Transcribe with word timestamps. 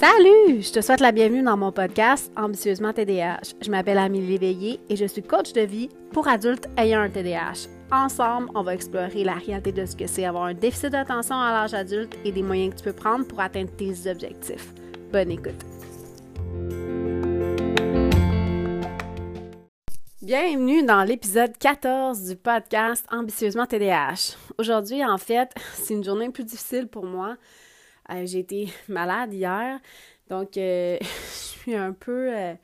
Salut! 0.00 0.62
Je 0.62 0.72
te 0.72 0.80
souhaite 0.80 1.00
la 1.00 1.12
bienvenue 1.12 1.42
dans 1.42 1.58
mon 1.58 1.72
podcast 1.72 2.32
Ambitieusement 2.34 2.94
TDAH. 2.94 3.52
Je 3.60 3.70
m'appelle 3.70 3.98
Amélie 3.98 4.28
Léveillé 4.28 4.80
et 4.88 4.96
je 4.96 5.04
suis 5.04 5.22
coach 5.22 5.52
de 5.52 5.60
vie 5.60 5.90
pour 6.10 6.26
adultes 6.26 6.70
ayant 6.78 7.00
un 7.00 7.10
TDAH. 7.10 7.68
Ensemble, 7.92 8.48
on 8.54 8.62
va 8.62 8.72
explorer 8.72 9.24
la 9.24 9.34
réalité 9.34 9.72
de 9.72 9.84
ce 9.84 9.94
que 9.94 10.06
c'est 10.06 10.24
avoir 10.24 10.44
un 10.44 10.54
déficit 10.54 10.88
d'attention 10.88 11.38
à 11.38 11.52
l'âge 11.52 11.74
adulte 11.74 12.16
et 12.24 12.32
des 12.32 12.42
moyens 12.42 12.72
que 12.72 12.78
tu 12.78 12.84
peux 12.84 12.94
prendre 12.94 13.26
pour 13.26 13.40
atteindre 13.40 13.70
tes 13.76 14.10
objectifs. 14.10 14.72
Bonne 15.12 15.32
écoute! 15.32 15.66
Bienvenue 20.22 20.82
dans 20.82 21.04
l'épisode 21.04 21.58
14 21.58 22.22
du 22.26 22.36
podcast 22.36 23.04
Ambitieusement 23.10 23.66
TDAH. 23.66 24.38
Aujourd'hui, 24.56 25.04
en 25.04 25.18
fait, 25.18 25.50
c'est 25.74 25.92
une 25.92 26.04
journée 26.04 26.30
plus 26.30 26.44
difficile 26.44 26.86
pour 26.86 27.04
moi 27.04 27.36
euh, 28.10 28.26
j'ai 28.26 28.40
été 28.40 28.68
malade 28.88 29.32
hier, 29.32 29.78
donc 30.28 30.56
euh, 30.56 30.98
je 31.00 31.60
suis 31.62 31.74
un 31.74 31.92
peu 31.92 32.34
euh, 32.34 32.54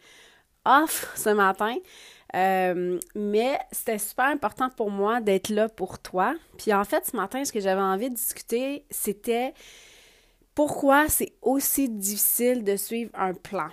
off 0.65 1.13
ce 1.17 1.31
matin. 1.31 1.77
mais 2.35 3.59
c'était 3.73 3.99
super 3.99 4.27
important 4.27 4.71
pour 4.71 4.91
moi 4.91 5.21
d'être 5.21 5.49
là 5.49 5.69
pour 5.69 5.99
toi. 5.99 6.35
Puis 6.59 6.73
en 6.73 6.85
fait, 6.85 7.07
ce 7.07 7.17
matin, 7.17 7.45
ce 7.45 7.53
que 7.53 7.61
j'avais 7.61 7.81
envie 7.81 8.11
de 8.11 8.15
discuter, 8.15 8.85
c'était 8.91 9.55
pourquoi 10.55 11.09
c'est 11.09 11.33
aussi 11.43 11.89
difficile 11.89 12.65
de 12.65 12.77
suivre 12.77 13.11
un 13.15 13.35
plan. 13.35 13.69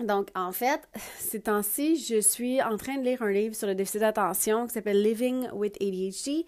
Donc, 0.00 0.28
en 0.34 0.52
fait, 0.52 0.80
ces 1.18 1.40
temps-ci, 1.40 1.96
je 1.96 2.20
suis 2.20 2.60
en 2.62 2.76
train 2.76 2.98
de 2.98 3.02
lire 3.02 3.22
un 3.22 3.30
livre 3.30 3.54
sur 3.54 3.66
le 3.66 3.74
déficit 3.74 4.00
d'attention 4.00 4.66
qui 4.66 4.74
s'appelle 4.74 5.02
Living 5.02 5.48
with 5.52 5.80
ADHD. 5.80 6.44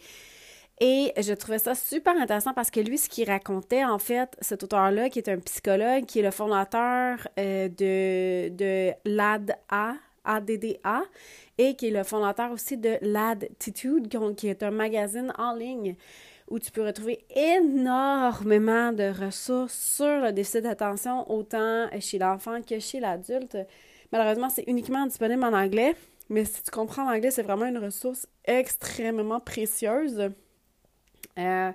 Et 0.81 1.13
je 1.21 1.33
trouvais 1.33 1.59
ça 1.59 1.75
super 1.75 2.15
intéressant 2.17 2.55
parce 2.55 2.71
que 2.71 2.81
lui, 2.81 2.99
ce 2.99 3.09
qu'il 3.09 3.29
racontait, 3.29 3.85
en 3.85 3.99
fait, 3.99 4.37
cet 4.41 4.63
auteur-là, 4.63 5.11
qui 5.11 5.19
est 5.19 5.29
un 5.29 5.39
psychologue, 5.39 6.05
qui 6.07 6.21
est 6.21 6.23
le 6.23 6.31
fondateur 6.31 7.27
euh, 7.39 7.69
de, 7.69 8.49
de 8.51 8.93
l'ADA, 9.05 9.97
ADDA, 10.25 11.03
et 11.59 11.75
qui 11.75 11.89
est 11.89 11.91
le 11.91 12.05
fondateur 12.05 12.53
aussi 12.53 12.77
de 12.77 12.97
l'Attitude, 13.03 14.09
qui 14.37 14.49
est 14.49 14.63
un 14.63 14.71
magazine 14.71 15.33
en 15.37 15.55
ligne 15.55 15.97
où 16.51 16.59
tu 16.59 16.71
peux 16.71 16.85
retrouver 16.85 17.25
énormément 17.35 18.93
de 18.93 19.13
ressources 19.27 19.97
sur 19.97 20.21
le 20.21 20.33
déficit 20.33 20.63
d'attention, 20.63 21.31
autant 21.31 21.89
chez 22.01 22.19
l'enfant 22.19 22.63
que 22.63 22.79
chez 22.79 23.01
l'adulte. 23.01 23.59
Malheureusement, 24.13 24.49
c'est 24.49 24.65
uniquement 24.67 25.05
disponible 25.07 25.45
en 25.45 25.53
anglais, 25.53 25.95
mais 26.31 26.45
si 26.45 26.63
tu 26.63 26.71
comprends 26.71 27.11
l'anglais, 27.11 27.31
c'est 27.31 27.43
vraiment 27.43 27.67
une 27.67 27.79
ressource 27.79 28.27
extrêmement 28.47 29.41
précieuse. 29.41 30.31
Euh, 31.39 31.73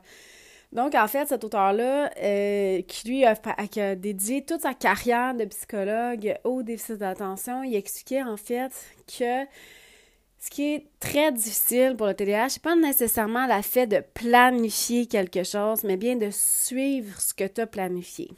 donc, 0.72 0.95
en 0.95 1.08
fait, 1.08 1.28
cet 1.28 1.44
auteur-là, 1.44 2.11
euh, 2.17 2.81
qui 2.81 3.08
lui 3.08 3.25
a, 3.25 3.36
dédié 3.95 4.44
toute 4.44 4.61
sa 4.61 4.73
carrière 4.73 5.36
de 5.36 5.45
psychologue 5.45 6.36
au 6.44 6.64
déficit 6.64 6.97
d'attention, 6.97 7.64
il 7.64 7.75
expliquait 7.75 8.23
en 8.23 8.38
fait 8.38 8.72
que 9.08 9.45
ce 10.39 10.50
qui 10.50 10.73
est 10.73 10.88
très 11.00 11.31
difficile 11.31 11.95
pour 11.95 12.08
le 12.08 12.16
TDAH, 12.16 12.50
c'est 12.50 12.61
pas 12.61 12.75
nécessairement 12.75 13.45
la 13.45 13.61
fait 13.61 13.88
de 13.88 14.03
planifier 14.14 15.05
quelque 15.05 15.44
chose, 15.44 15.83
mais 15.83 15.95
bien 15.95 16.16
de 16.16 16.30
suivre 16.31 17.22
ce 17.22 17.33
que 17.33 17.45
tu 17.45 17.61
as 17.61 17.67
planifié. 17.67 18.31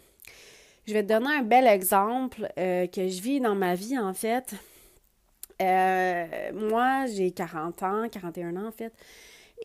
Je 0.88 0.94
vais 0.94 1.04
te 1.04 1.08
donner 1.08 1.34
un 1.38 1.42
bel 1.42 1.66
exemple 1.66 2.48
euh, 2.60 2.86
que 2.86 3.08
je 3.08 3.22
vis 3.22 3.40
dans 3.40 3.56
ma 3.56 3.76
vie, 3.76 3.98
en 3.98 4.14
fait. 4.14 4.54
moi, 6.54 7.06
j'ai 7.08 7.32
40 7.32 7.82
ans, 7.82 8.10
41 8.10 8.58
ans, 8.58 8.68
en 8.68 8.72
fait. 8.72 8.94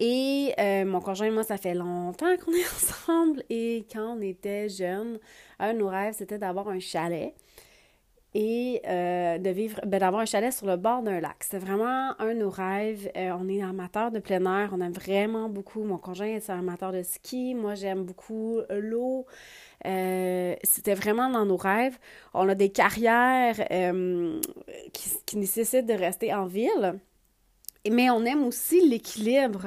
Et 0.01 0.55
euh, 0.59 0.87
mon 0.87 1.01
conjoint 1.01 1.27
et 1.27 1.31
moi, 1.31 1.45
ça 1.45 1.59
fait 1.59 1.75
longtemps 1.75 2.35
qu'on 2.39 2.53
est 2.53 2.65
ensemble. 2.75 3.45
Et 3.51 3.85
quand 3.93 4.17
on 4.17 4.21
était 4.23 4.69
jeunes, 4.71 5.19
un 5.59 5.75
de 5.75 5.79
nos 5.79 5.89
rêves, 5.89 6.15
c'était 6.17 6.39
d'avoir 6.39 6.69
un 6.69 6.81
chalet 6.81 7.35
et 8.33 8.81
euh, 8.87 9.39
de 9.39 9.51
vivre, 9.51 9.81
ben, 9.85 9.99
d'avoir 9.99 10.23
un 10.23 10.25
chalet 10.25 10.53
sur 10.53 10.67
le 10.67 10.77
bord 10.77 11.03
d'un 11.03 11.21
lac. 11.21 11.37
C'était 11.41 11.59
vraiment 11.59 12.15
un 12.19 12.35
de 12.35 12.41
nos 12.41 12.49
rêves. 12.49 13.11
Euh, 13.15 13.37
on 13.39 13.47
est 13.49 13.61
amateur 13.61 14.11
de 14.11 14.21
plein 14.21 14.43
air, 14.47 14.71
on 14.73 14.81
aime 14.81 14.93
vraiment 14.93 15.51
beaucoup. 15.51 15.83
Mon 15.85 15.99
conjoint 15.99 16.29
est 16.29 16.49
amateur 16.49 16.93
de 16.93 17.03
ski, 17.03 17.55
moi 17.55 17.75
j'aime 17.75 18.05
beaucoup 18.05 18.61
l'eau. 18.71 19.27
c'était 19.85 20.95
vraiment 20.95 21.29
dans 21.29 21.45
nos 21.45 21.59
rêves. 21.59 21.99
On 22.33 22.49
a 22.49 22.55
des 22.55 22.71
carrières 22.71 23.57
qui 25.27 25.37
nécessitent 25.37 25.87
de 25.87 25.95
rester 25.95 26.33
en 26.33 26.47
ville. 26.47 27.01
Mais 27.89 28.11
on 28.11 28.25
aime 28.27 28.45
aussi 28.45 28.87
l'équilibre, 28.87 29.67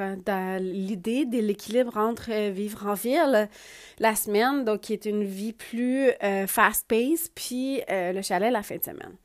l'idée 0.59 1.25
de 1.25 1.39
l'équilibre 1.39 1.97
entre 1.97 2.31
euh, 2.31 2.51
vivre 2.51 2.85
en 2.85 2.93
ville 2.93 3.49
la 3.97 4.15
semaine, 4.15 4.65
donc 4.65 4.81
qui 4.81 4.93
est 4.93 5.05
une 5.05 5.23
vie 5.23 5.53
plus 5.53 6.11
euh, 6.23 6.45
fast-paced, 6.45 7.31
puis 7.33 7.81
euh, 7.89 8.11
le 8.11 8.21
chalet 8.21 8.51
la 8.51 8.61
fin 8.61 8.77
de 8.77 8.83
semaine. 8.83 9.15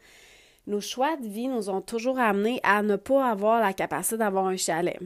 Nos 0.66 0.81
choix 0.81 1.16
de 1.16 1.27
vie 1.27 1.48
nous 1.48 1.69
ont 1.69 1.82
toujours 1.82 2.19
amenés 2.19 2.60
à 2.62 2.82
ne 2.82 2.97
pas 2.97 3.31
avoir 3.31 3.60
la 3.60 3.75
capacité 3.75 4.16
d'avoir 4.16 4.47
un 4.47 4.56
chalet. 4.56 4.98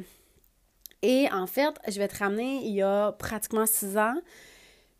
Et 1.02 1.28
en 1.32 1.48
fait, 1.48 1.74
je 1.88 1.98
vais 1.98 2.08
te 2.08 2.18
ramener 2.18 2.60
il 2.64 2.74
y 2.74 2.82
a 2.82 3.10
pratiquement 3.12 3.66
six 3.66 3.98
ans, 3.98 4.14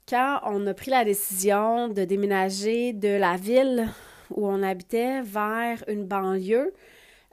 quand 0.09 0.41
on 0.45 0.67
a 0.67 0.75
pris 0.75 0.91
la 0.91 1.05
décision 1.05 1.89
de 1.89 2.05
déménager 2.05 2.93
de 2.93 3.17
la 3.17 3.37
ville 3.37 3.89
où 4.31 4.49
on 4.49 4.63
habitait 4.65 5.23
vers 5.23 5.85
une 5.87 6.05
banlieue 6.05 6.73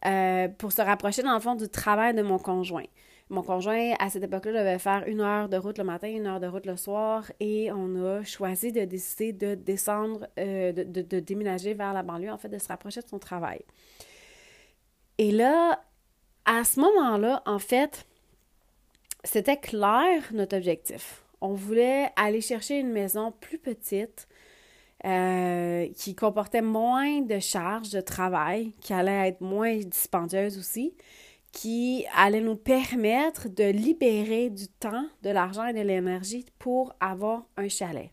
euh, 0.05 0.47
pour 0.47 0.71
se 0.71 0.81
rapprocher, 0.81 1.23
dans 1.23 1.33
le 1.33 1.39
fond, 1.39 1.55
du 1.55 1.69
travail 1.69 2.13
de 2.13 2.21
mon 2.21 2.37
conjoint. 2.37 2.85
Mon 3.29 3.43
conjoint, 3.43 3.93
à 3.99 4.09
cette 4.09 4.23
époque-là, 4.23 4.51
devait 4.51 4.79
faire 4.79 5.03
une 5.05 5.21
heure 5.21 5.49
de 5.49 5.57
route 5.57 5.77
le 5.77 5.83
matin, 5.83 6.07
une 6.07 6.25
heure 6.25 6.39
de 6.39 6.47
route 6.47 6.65
le 6.65 6.77
soir, 6.77 7.31
et 7.39 7.71
on 7.71 7.95
a 8.03 8.23
choisi 8.23 8.71
de 8.71 8.85
décider 8.85 9.33
de 9.33 9.55
descendre, 9.55 10.27
euh, 10.39 10.71
de, 10.71 10.83
de, 10.83 11.19
déménager 11.19 11.75
vers 11.75 11.93
la 11.93 12.01
banlieue, 12.01 12.31
en 12.31 12.37
fait, 12.37 12.49
de 12.49 12.57
se 12.57 12.67
rapprocher 12.67 13.01
de 13.01 13.07
son 13.07 13.19
travail. 13.19 13.61
Et 15.19 15.31
là, 15.31 15.79
à 16.45 16.63
ce 16.63 16.79
moment-là, 16.79 17.43
en 17.45 17.59
fait, 17.59 18.07
c'était 19.23 19.57
clair 19.57 20.23
notre 20.31 20.57
objectif. 20.57 21.23
On 21.41 21.53
voulait 21.53 22.09
aller 22.15 22.41
chercher 22.41 22.79
une 22.79 22.91
maison 22.91 23.31
plus 23.31 23.59
petite, 23.59 24.27
euh, 25.05 25.87
qui 25.95 26.15
comportait 26.15 26.61
moins 26.61 27.21
de 27.21 27.39
charges 27.39 27.89
de 27.89 28.01
travail, 28.01 28.73
qui 28.81 28.93
allait 28.93 29.29
être 29.29 29.41
moins 29.41 29.77
dispendieuse 29.77 30.57
aussi, 30.57 30.93
qui 31.51 32.05
allait 32.15 32.41
nous 32.41 32.55
permettre 32.55 33.49
de 33.49 33.63
libérer 33.63 34.49
du 34.49 34.67
temps, 34.67 35.05
de 35.23 35.29
l'argent 35.29 35.65
et 35.65 35.73
de 35.73 35.81
l'énergie 35.81 36.45
pour 36.59 36.93
avoir 36.99 37.45
un 37.57 37.69
chalet. 37.69 38.11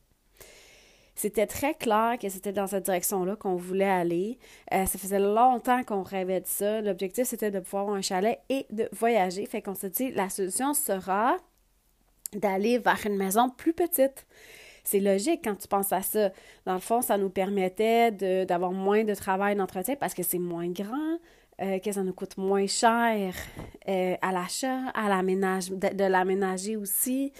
C'était 1.16 1.46
très 1.46 1.74
clair 1.74 2.18
que 2.20 2.28
c'était 2.28 2.52
dans 2.52 2.66
cette 2.66 2.84
direction-là 2.84 3.36
qu'on 3.36 3.56
voulait 3.56 3.84
aller. 3.84 4.38
Euh, 4.74 4.84
ça 4.84 4.98
faisait 4.98 5.18
longtemps 5.18 5.82
qu'on 5.82 6.02
rêvait 6.02 6.42
de 6.42 6.46
ça. 6.46 6.82
L'objectif, 6.82 7.24
c'était 7.24 7.50
de 7.50 7.58
pouvoir 7.58 7.84
avoir 7.84 7.96
un 7.96 8.02
chalet 8.02 8.38
et 8.50 8.66
de 8.70 8.86
voyager. 8.92 9.46
Fait 9.46 9.62
qu'on 9.62 9.74
s'est 9.74 9.88
dit, 9.88 10.10
la 10.12 10.28
solution 10.28 10.74
sera 10.74 11.38
d'aller 12.34 12.78
vers 12.78 13.00
une 13.06 13.16
maison 13.16 13.48
plus 13.48 13.72
petite. 13.72 14.26
C'est 14.86 15.00
logique 15.00 15.40
quand 15.42 15.56
tu 15.56 15.66
penses 15.66 15.92
à 15.92 16.00
ça. 16.00 16.30
Dans 16.64 16.74
le 16.74 16.80
fond, 16.80 17.02
ça 17.02 17.18
nous 17.18 17.28
permettait 17.28 18.12
d'avoir 18.46 18.70
moins 18.70 19.02
de 19.02 19.14
travail 19.14 19.56
d'entretien 19.56 19.96
parce 19.96 20.14
que 20.14 20.22
c'est 20.22 20.38
moins 20.38 20.68
grand, 20.68 21.18
euh, 21.60 21.80
que 21.80 21.90
ça 21.90 22.04
nous 22.04 22.12
coûte 22.12 22.36
moins 22.38 22.68
cher 22.68 23.34
euh, 23.88 24.14
à 24.22 24.30
l'achat, 24.30 24.90
à 24.94 25.08
l'aménage, 25.08 25.70
de, 25.70 26.04
l'aménager 26.04 26.76
aussi, 26.76 27.32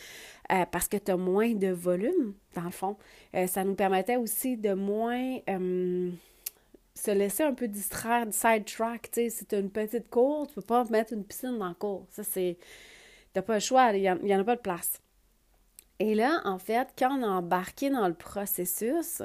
euh, 0.51 0.65
parce 0.73 0.89
que 0.89 0.97
tu 0.97 1.13
as 1.13 1.17
moins 1.17 1.53
de 1.53 1.69
volume, 1.69 2.35
dans 2.57 2.65
le 2.65 2.71
fond. 2.71 2.97
ça 3.47 3.63
nous 3.63 3.77
permettait 3.77 4.17
aussi 4.17 4.57
de 4.57 4.75
moins 4.75 5.39
se 6.97 7.11
laisser 7.13 7.45
un 7.45 7.55
peu 7.55 7.69
distraire, 7.69 8.27
sidetrack, 8.33 9.11
tu 9.13 9.31
sais, 9.31 9.31
si 9.31 9.47
une 9.53 9.71
petite 9.71 10.11
cour, 10.11 10.49
tu 10.49 10.55
peux 10.55 10.63
pas 10.63 10.83
mettre 10.91 11.13
une 11.13 11.23
piscine 11.23 11.59
dans 11.59 11.69
la 11.69 11.75
cour. 11.75 12.07
Ça, 12.11 12.25
c'est... 12.25 12.57
T'as 13.33 13.43
pas 13.43 13.55
le 13.55 13.61
choix, 13.61 13.93
il 13.93 14.01
n'y 14.25 14.35
en 14.35 14.41
a 14.41 14.45
pas 14.45 14.57
de 14.57 14.63
place. 14.63 15.01
Et 15.99 16.15
là, 16.15 16.41
en 16.45 16.59
fait, 16.59 16.89
quand 16.99 17.19
on 17.19 17.23
a 17.23 17.29
embarqué 17.29 17.91
dans 17.91 18.07
le 18.07 18.15
processus, 18.15 19.23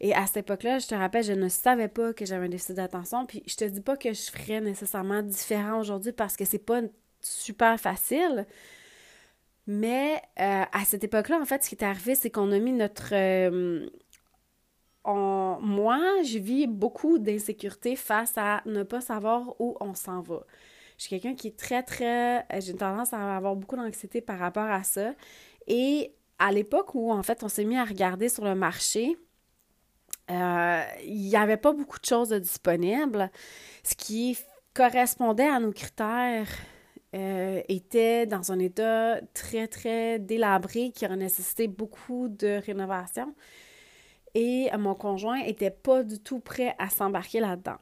et 0.00 0.14
à 0.14 0.26
cette 0.26 0.38
époque-là, 0.38 0.78
je 0.80 0.88
te 0.88 0.94
rappelle, 0.94 1.22
je 1.22 1.32
ne 1.32 1.48
savais 1.48 1.88
pas 1.88 2.12
que 2.12 2.26
j'avais 2.26 2.46
un 2.46 2.48
déficit 2.48 2.76
d'attention, 2.76 3.24
puis 3.24 3.42
je 3.46 3.54
te 3.54 3.64
dis 3.64 3.80
pas 3.80 3.96
que 3.96 4.12
je 4.12 4.30
ferais 4.30 4.60
nécessairement 4.60 5.22
différent 5.22 5.78
aujourd'hui 5.78 6.12
parce 6.12 6.36
que 6.36 6.44
c'est 6.44 6.58
pas 6.58 6.80
super 7.20 7.78
facile. 7.78 8.46
Mais 9.68 10.16
euh, 10.40 10.64
à 10.72 10.84
cette 10.84 11.04
époque-là, 11.04 11.38
en 11.40 11.44
fait, 11.44 11.62
ce 11.62 11.68
qui 11.68 11.76
est 11.76 11.84
arrivé, 11.84 12.16
c'est 12.16 12.30
qu'on 12.30 12.50
a 12.50 12.58
mis 12.58 12.72
notre... 12.72 13.14
Euh, 13.14 13.88
moi, 15.04 16.00
je 16.24 16.38
vis 16.38 16.66
beaucoup 16.66 17.18
d'insécurité 17.18 17.94
face 17.94 18.34
à 18.36 18.62
ne 18.66 18.82
pas 18.82 19.00
savoir 19.00 19.54
où 19.60 19.76
on 19.80 19.94
s'en 19.94 20.20
va. 20.20 20.44
Je 20.98 21.04
suis 21.04 21.10
quelqu'un 21.10 21.36
qui 21.36 21.48
est 21.48 21.56
très, 21.56 21.82
très... 21.84 22.44
J'ai 22.60 22.72
une 22.72 22.78
tendance 22.78 23.12
à 23.12 23.36
avoir 23.36 23.54
beaucoup 23.54 23.76
d'anxiété 23.76 24.20
par 24.20 24.38
rapport 24.38 24.68
à 24.68 24.82
ça. 24.82 25.14
Et 25.66 26.14
à 26.38 26.52
l'époque 26.52 26.94
où, 26.94 27.12
en 27.12 27.22
fait, 27.22 27.42
on 27.42 27.48
s'est 27.48 27.64
mis 27.64 27.76
à 27.76 27.84
regarder 27.84 28.28
sur 28.28 28.44
le 28.44 28.54
marché, 28.54 29.16
euh, 30.30 30.82
il 31.04 31.28
n'y 31.28 31.36
avait 31.36 31.56
pas 31.56 31.72
beaucoup 31.72 31.98
de 31.98 32.04
choses 32.04 32.32
disponibles. 32.32 33.30
Ce 33.82 33.94
qui 33.94 34.38
correspondait 34.74 35.48
à 35.48 35.60
nos 35.60 35.72
critères 35.72 36.48
euh, 37.14 37.60
était 37.68 38.26
dans 38.26 38.52
un 38.52 38.58
état 38.58 39.20
très, 39.34 39.68
très 39.68 40.18
délabré 40.18 40.90
qui 40.90 41.04
aurait 41.04 41.16
nécessité 41.16 41.68
beaucoup 41.68 42.28
de 42.28 42.60
rénovation. 42.64 43.34
et 44.34 44.70
mon 44.78 44.94
conjoint 44.94 45.40
était 45.42 45.70
pas 45.70 46.02
du 46.02 46.18
tout 46.18 46.40
prêt 46.40 46.74
à 46.78 46.88
s'embarquer 46.88 47.40
là-dedans. 47.40 47.76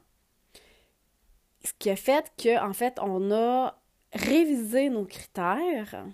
Ce 1.63 1.71
qui 1.79 1.89
a 1.89 1.95
fait 1.95 2.31
que, 2.37 2.59
en 2.61 2.73
fait, 2.73 2.97
on 3.01 3.31
a 3.31 3.79
révisé 4.13 4.89
nos 4.89 5.05
critères 5.05 6.05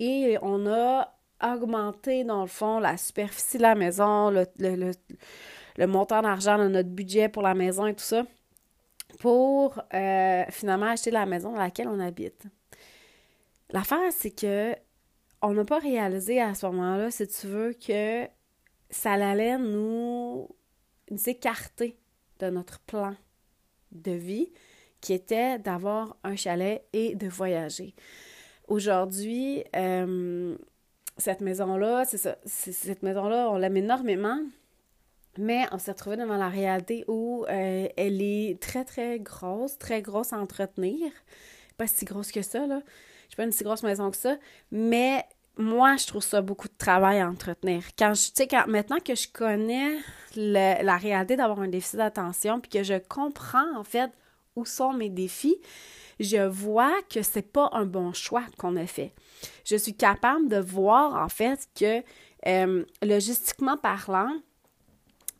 et 0.00 0.38
on 0.42 0.66
a 0.66 1.14
augmenté, 1.42 2.24
dans 2.24 2.40
le 2.42 2.48
fond, 2.48 2.80
la 2.80 2.96
superficie 2.96 3.58
de 3.58 3.62
la 3.62 3.74
maison, 3.74 4.30
le, 4.30 4.46
le, 4.58 5.86
montant 5.86 6.22
d'argent 6.22 6.58
de 6.58 6.68
notre 6.68 6.88
budget 6.88 7.28
pour 7.28 7.42
la 7.42 7.54
maison 7.54 7.86
et 7.86 7.94
tout 7.94 8.04
ça, 8.04 8.24
pour 9.20 9.80
euh, 9.94 10.44
finalement 10.48 10.86
acheter 10.86 11.10
la 11.10 11.26
maison 11.26 11.52
dans 11.52 11.58
laquelle 11.58 11.88
on 11.88 12.00
habite. 12.00 12.44
L'affaire, 13.70 14.10
c'est 14.10 14.30
que 14.30 14.74
on 15.42 15.52
n'a 15.52 15.64
pas 15.64 15.78
réalisé 15.78 16.40
à 16.40 16.54
ce 16.54 16.66
moment-là, 16.66 17.10
si 17.10 17.26
tu 17.28 17.46
veux, 17.46 17.72
que 17.72 18.26
ça 18.90 19.12
allait 19.12 19.56
nous, 19.58 20.48
nous 21.10 21.28
écarter 21.28 21.96
de 22.40 22.50
notre 22.50 22.80
plan 22.80 23.14
de 23.92 24.12
vie 24.12 24.52
qui 25.00 25.14
était 25.14 25.58
d'avoir 25.58 26.16
un 26.24 26.36
chalet 26.36 26.84
et 26.92 27.14
de 27.14 27.26
voyager. 27.26 27.94
Aujourd'hui, 28.70 29.64
euh, 29.74 30.56
cette 31.16 31.40
maison-là, 31.40 32.04
c'est 32.04 32.18
ça, 32.18 32.36
cette 32.44 33.02
maison-là, 33.02 33.50
on 33.50 33.56
l'aime 33.56 33.76
énormément, 33.76 34.38
mais 35.36 35.64
on 35.72 35.78
s'est 35.78 35.90
retrouvé 35.90 36.16
devant 36.16 36.36
la 36.36 36.48
réalité 36.48 37.04
où 37.08 37.44
euh, 37.48 37.88
elle 37.96 38.22
est 38.22 38.62
très, 38.62 38.84
très 38.84 39.18
grosse, 39.18 39.76
très 39.76 40.02
grosse 40.02 40.32
à 40.32 40.38
entretenir. 40.38 41.10
Pas 41.78 41.88
si 41.88 42.04
grosse 42.04 42.30
que 42.30 42.42
ça, 42.42 42.64
là. 42.68 42.80
Je 43.28 43.34
pas 43.34 43.42
une 43.42 43.50
si 43.50 43.64
grosse 43.64 43.82
maison 43.82 44.08
que 44.08 44.16
ça, 44.16 44.36
mais 44.70 45.24
moi, 45.56 45.96
je 45.96 46.06
trouve 46.06 46.22
ça 46.22 46.40
beaucoup 46.40 46.68
de 46.68 46.76
travail 46.78 47.18
à 47.18 47.28
entretenir. 47.28 47.82
Quand 47.98 48.14
je, 48.14 48.30
sais, 48.32 48.46
maintenant 48.68 49.00
que 49.04 49.16
je 49.16 49.26
connais 49.32 49.98
la 50.36 50.96
réalité 50.96 51.34
d'avoir 51.34 51.58
un 51.58 51.68
déficit 51.68 51.96
d'attention, 51.96 52.60
puis 52.60 52.70
que 52.70 52.84
je 52.84 52.98
comprends, 53.08 53.76
en 53.76 53.82
fait, 53.82 54.12
où 54.56 54.64
sont 54.64 54.92
mes 54.92 55.10
défis, 55.10 55.56
je 56.20 56.46
vois 56.46 57.00
que 57.08 57.22
c'est 57.22 57.50
pas 57.50 57.70
un 57.72 57.86
bon 57.86 58.12
choix 58.12 58.44
qu'on 58.58 58.76
a 58.76 58.86
fait. 58.86 59.12
Je 59.64 59.76
suis 59.76 59.94
capable 59.94 60.48
de 60.48 60.58
voir, 60.58 61.14
en 61.14 61.28
fait, 61.28 61.66
que 61.74 62.02
euh, 62.46 62.84
logistiquement 63.02 63.76
parlant, 63.76 64.32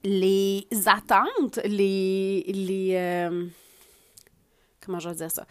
les 0.02 0.66
attentes, 0.86 1.60
les. 1.64 2.44
les 2.46 2.92
euh, 2.94 3.46
comment 4.84 4.98
je 4.98 5.10
vais 5.10 5.14
dire 5.14 5.30
ça? 5.30 5.46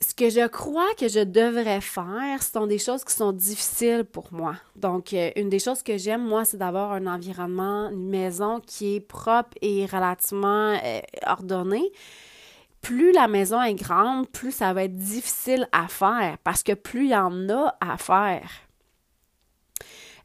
ce 0.00 0.14
que 0.14 0.30
je 0.30 0.46
crois 0.46 0.94
que 0.96 1.08
je 1.08 1.24
devrais 1.24 1.80
faire, 1.80 2.40
ce 2.40 2.52
sont 2.52 2.68
des 2.68 2.78
choses 2.78 3.02
qui 3.02 3.12
sont 3.12 3.32
difficiles 3.32 4.04
pour 4.04 4.32
moi. 4.32 4.54
Donc, 4.76 5.12
euh, 5.12 5.32
une 5.34 5.48
des 5.48 5.58
choses 5.58 5.82
que 5.82 5.98
j'aime, 5.98 6.24
moi, 6.24 6.44
c'est 6.44 6.56
d'avoir 6.56 6.92
un 6.92 7.08
environnement, 7.08 7.90
une 7.90 8.08
maison 8.08 8.60
qui 8.60 8.94
est 8.94 9.00
propre 9.00 9.58
et 9.60 9.86
relativement 9.86 10.78
ordonnée. 11.26 11.90
Plus 12.80 13.12
la 13.12 13.28
maison 13.28 13.60
est 13.60 13.74
grande, 13.74 14.28
plus 14.28 14.52
ça 14.52 14.72
va 14.72 14.84
être 14.84 14.96
difficile 14.96 15.68
à 15.72 15.88
faire 15.88 16.38
parce 16.44 16.62
que 16.62 16.72
plus 16.72 17.06
il 17.06 17.10
y 17.10 17.16
en 17.16 17.48
a 17.48 17.76
à 17.80 17.96
faire. 17.96 18.67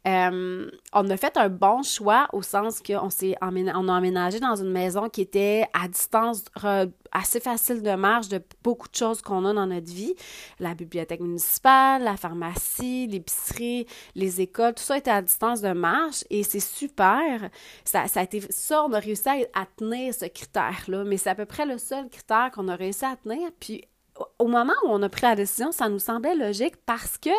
Euh, 0.05 0.69
on 0.91 1.09
a 1.09 1.17
fait 1.17 1.37
un 1.37 1.47
bon 1.47 1.81
choix 1.81 2.27
au 2.33 2.41
sens 2.41 2.81
qu'on 2.81 3.09
s'est 3.09 3.35
on 3.41 3.87
a 3.87 3.93
emménagé 3.93 4.41
dans 4.41 4.55
une 4.55 4.71
maison 4.71 5.07
qui 5.07 5.21
était 5.21 5.65
à 5.73 5.87
distance 5.87 6.43
assez 7.13 7.39
facile 7.39 7.81
de 7.81 7.95
marche 7.95 8.27
de 8.27 8.41
beaucoup 8.63 8.89
de 8.89 8.95
choses 8.95 9.21
qu'on 9.21 9.45
a 9.45 9.53
dans 9.53 9.67
notre 9.67 9.91
vie. 9.91 10.13
La 10.59 10.73
bibliothèque 10.73 11.21
municipale, 11.21 12.03
la 12.03 12.17
pharmacie, 12.17 13.07
l'épicerie, 13.07 13.87
les 14.15 14.41
écoles, 14.41 14.73
tout 14.73 14.83
ça 14.83 14.97
était 14.97 15.11
à 15.11 15.21
distance 15.21 15.61
de 15.61 15.71
marche 15.71 16.25
et 16.29 16.43
c'est 16.43 16.59
super. 16.59 17.49
Ça, 17.85 18.07
ça 18.07 18.19
a 18.19 18.23
été 18.23 18.41
ça, 18.49 18.83
on 18.83 18.91
a 18.91 18.99
réussi 18.99 19.29
à, 19.29 19.65
tenir 19.77 20.13
ce 20.13 20.25
critère-là, 20.25 21.05
mais 21.05 21.15
c'est 21.15 21.29
à 21.29 21.35
peu 21.35 21.45
près 21.45 21.65
le 21.65 21.77
seul 21.77 22.09
critère 22.09 22.51
qu'on 22.53 22.67
a 22.67 22.75
réussi 22.75 23.05
à 23.05 23.15
tenir. 23.15 23.49
Puis 23.57 23.85
au 24.37 24.47
moment 24.47 24.73
où 24.83 24.89
on 24.89 25.01
a 25.01 25.07
pris 25.07 25.21
la 25.21 25.35
décision, 25.35 25.71
ça 25.71 25.87
nous 25.87 25.99
semblait 25.99 26.35
logique 26.35 26.75
parce 26.85 27.17
que 27.17 27.29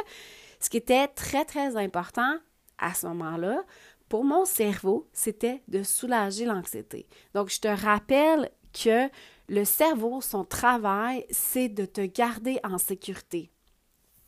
ce 0.61 0.71
qui 0.71 0.79
était 0.79 1.09
très, 1.09 1.45
très 1.45 1.77
important, 1.77 2.39
à 2.79 2.95
ce 2.95 3.07
moment-là, 3.07 3.63
pour 4.09 4.25
mon 4.25 4.45
cerveau, 4.45 5.09
c'était 5.13 5.63
de 5.69 5.83
soulager 5.83 6.45
l'anxiété. 6.45 7.07
Donc, 7.35 7.51
je 7.51 7.61
te 7.61 7.69
rappelle 7.69 8.51
que 8.73 9.09
le 9.49 9.65
cerveau, 9.65 10.21
son 10.21 10.45
travail, 10.45 11.25
c'est 11.31 11.69
de 11.69 11.85
te 11.85 12.01
garder 12.03 12.59
en 12.65 12.79
sécurité. 12.79 13.51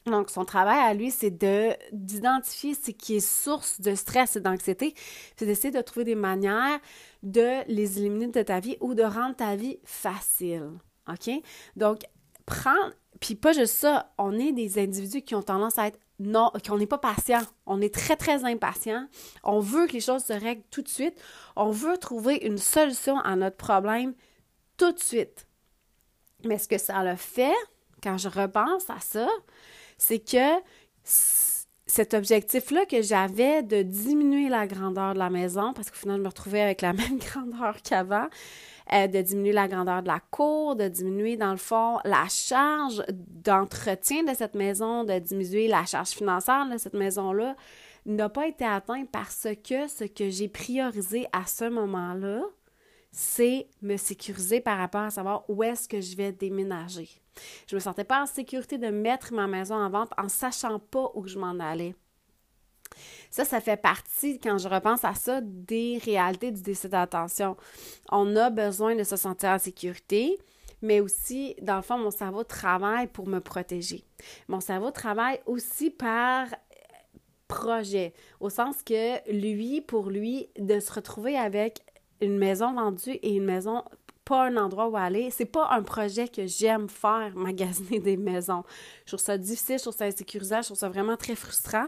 Donc, 0.06 0.30
son 0.30 0.44
travail 0.44 0.78
à 0.78 0.94
lui, 0.94 1.10
c'est 1.10 1.36
de 1.36 1.70
d'identifier 1.92 2.74
ce 2.74 2.92
qui 2.92 3.16
est 3.16 3.20
source 3.20 3.80
de 3.80 3.94
stress 3.94 4.36
et 4.36 4.40
d'anxiété, 4.40 4.94
c'est 5.36 5.46
d'essayer 5.46 5.72
de 5.72 5.80
trouver 5.80 6.04
des 6.04 6.14
manières 6.14 6.78
de 7.24 7.66
les 7.66 7.98
éliminer 7.98 8.28
de 8.28 8.42
ta 8.42 8.60
vie 8.60 8.76
ou 8.80 8.94
de 8.94 9.02
rendre 9.02 9.34
ta 9.34 9.56
vie 9.56 9.78
facile. 9.84 10.70
OK? 11.08 11.30
Donc, 11.74 12.02
prendre, 12.44 12.92
puis 13.20 13.34
pas 13.34 13.52
juste 13.52 13.74
ça, 13.74 14.12
on 14.16 14.38
est 14.38 14.52
des 14.52 14.78
individus 14.78 15.22
qui 15.22 15.34
ont 15.34 15.42
tendance 15.42 15.78
à 15.78 15.88
être 15.88 15.98
non, 16.18 16.50
qu'on 16.66 16.78
n'est 16.78 16.86
pas 16.86 16.98
patient. 16.98 17.42
On 17.66 17.80
est 17.80 17.92
très, 17.92 18.16
très 18.16 18.44
impatient. 18.44 19.06
On 19.44 19.60
veut 19.60 19.86
que 19.86 19.92
les 19.92 20.00
choses 20.00 20.24
se 20.24 20.32
règlent 20.32 20.64
tout 20.70 20.82
de 20.82 20.88
suite. 20.88 21.20
On 21.56 21.70
veut 21.70 21.98
trouver 21.98 22.36
une 22.36 22.58
solution 22.58 23.18
à 23.20 23.36
notre 23.36 23.56
problème 23.56 24.14
tout 24.76 24.92
de 24.92 24.98
suite. 24.98 25.46
Mais 26.44 26.58
ce 26.58 26.68
que 26.68 26.78
ça 26.78 27.02
le 27.04 27.16
fait, 27.16 27.54
quand 28.02 28.16
je 28.18 28.28
repense 28.28 28.88
à 28.88 29.00
ça, 29.00 29.28
c'est 29.98 30.18
que 30.18 30.60
cet 31.86 32.14
objectif-là 32.14 32.84
que 32.86 33.02
j'avais 33.02 33.62
de 33.62 33.82
diminuer 33.82 34.48
la 34.48 34.66
grandeur 34.66 35.14
de 35.14 35.18
la 35.18 35.30
maison, 35.30 35.72
parce 35.72 35.90
qu'au 35.90 35.96
final, 35.96 36.16
je 36.16 36.22
me 36.22 36.28
retrouvais 36.28 36.62
avec 36.62 36.82
la 36.82 36.92
même 36.94 37.18
grandeur 37.18 37.76
qu'avant, 37.82 38.26
euh, 38.92 39.06
de 39.06 39.20
diminuer 39.20 39.52
la 39.52 39.68
grandeur 39.68 40.02
de 40.02 40.08
la 40.08 40.20
cour, 40.30 40.76
de 40.76 40.88
diminuer, 40.88 41.36
dans 41.36 41.50
le 41.50 41.56
fond, 41.56 41.98
la 42.04 42.26
charge 42.28 43.02
d'entretien 43.08 44.22
de 44.22 44.34
cette 44.34 44.54
maison, 44.54 45.04
de 45.04 45.18
diminuer 45.18 45.68
la 45.68 45.84
charge 45.84 46.10
financière 46.10 46.68
de 46.70 46.78
cette 46.78 46.94
maison-là, 46.94 47.56
n'a 48.06 48.28
pas 48.28 48.46
été 48.46 48.64
atteint 48.64 49.04
parce 49.10 49.48
que 49.64 49.88
ce 49.88 50.04
que 50.04 50.30
j'ai 50.30 50.48
priorisé 50.48 51.26
à 51.32 51.46
ce 51.46 51.68
moment-là, 51.68 52.42
c'est 53.10 53.66
me 53.82 53.96
sécuriser 53.96 54.60
par 54.60 54.78
rapport 54.78 55.00
à 55.00 55.10
savoir 55.10 55.44
où 55.48 55.62
est-ce 55.62 55.88
que 55.88 56.00
je 56.00 56.16
vais 56.16 56.32
déménager. 56.32 57.08
Je 57.66 57.74
me 57.74 57.80
sentais 57.80 58.04
pas 58.04 58.22
en 58.22 58.26
sécurité 58.26 58.78
de 58.78 58.88
mettre 58.88 59.32
ma 59.32 59.46
maison 59.46 59.74
en 59.74 59.90
vente 59.90 60.12
en 60.16 60.28
sachant 60.28 60.78
pas 60.78 61.10
où 61.14 61.26
je 61.26 61.38
m'en 61.38 61.58
allais. 61.58 61.94
Ça, 63.36 63.44
ça 63.44 63.60
fait 63.60 63.76
partie, 63.76 64.40
quand 64.40 64.56
je 64.56 64.66
repense 64.66 65.04
à 65.04 65.12
ça, 65.12 65.42
des 65.42 66.00
réalités 66.02 66.50
du 66.50 66.62
décès 66.62 66.88
d'attention. 66.88 67.54
On 68.10 68.34
a 68.34 68.48
besoin 68.48 68.96
de 68.96 69.04
se 69.04 69.16
sentir 69.16 69.50
en 69.50 69.58
sécurité, 69.58 70.38
mais 70.80 71.00
aussi, 71.00 71.54
dans 71.60 71.76
le 71.76 71.82
fond, 71.82 71.98
mon 71.98 72.10
cerveau 72.10 72.44
travaille 72.44 73.08
pour 73.08 73.26
me 73.26 73.40
protéger. 73.40 74.04
Mon 74.48 74.60
cerveau 74.60 74.90
travaille 74.90 75.38
aussi 75.44 75.90
par 75.90 76.46
projet, 77.46 78.14
au 78.40 78.48
sens 78.48 78.82
que 78.82 79.30
lui, 79.30 79.82
pour 79.82 80.08
lui, 80.08 80.48
de 80.58 80.80
se 80.80 80.90
retrouver 80.90 81.36
avec 81.36 81.80
une 82.22 82.38
maison 82.38 82.72
vendue 82.72 83.18
et 83.20 83.34
une 83.34 83.44
maison 83.44 83.84
pas 84.26 84.46
un 84.46 84.56
endroit 84.56 84.88
où 84.88 84.96
aller. 84.96 85.30
C'est 85.30 85.46
pas 85.46 85.68
un 85.70 85.82
projet 85.82 86.28
que 86.28 86.46
j'aime 86.46 86.88
faire, 86.88 87.32
magasiner 87.36 88.00
des 88.00 88.18
maisons. 88.18 88.64
Je 89.04 89.12
trouve 89.12 89.24
ça 89.24 89.38
difficile, 89.38 89.78
je 89.78 89.84
trouve 89.84 89.96
ça 89.96 90.04
insécurisant, 90.04 90.60
je 90.60 90.66
trouve 90.66 90.78
ça 90.78 90.90
vraiment 90.90 91.16
très 91.16 91.34
frustrant. 91.34 91.86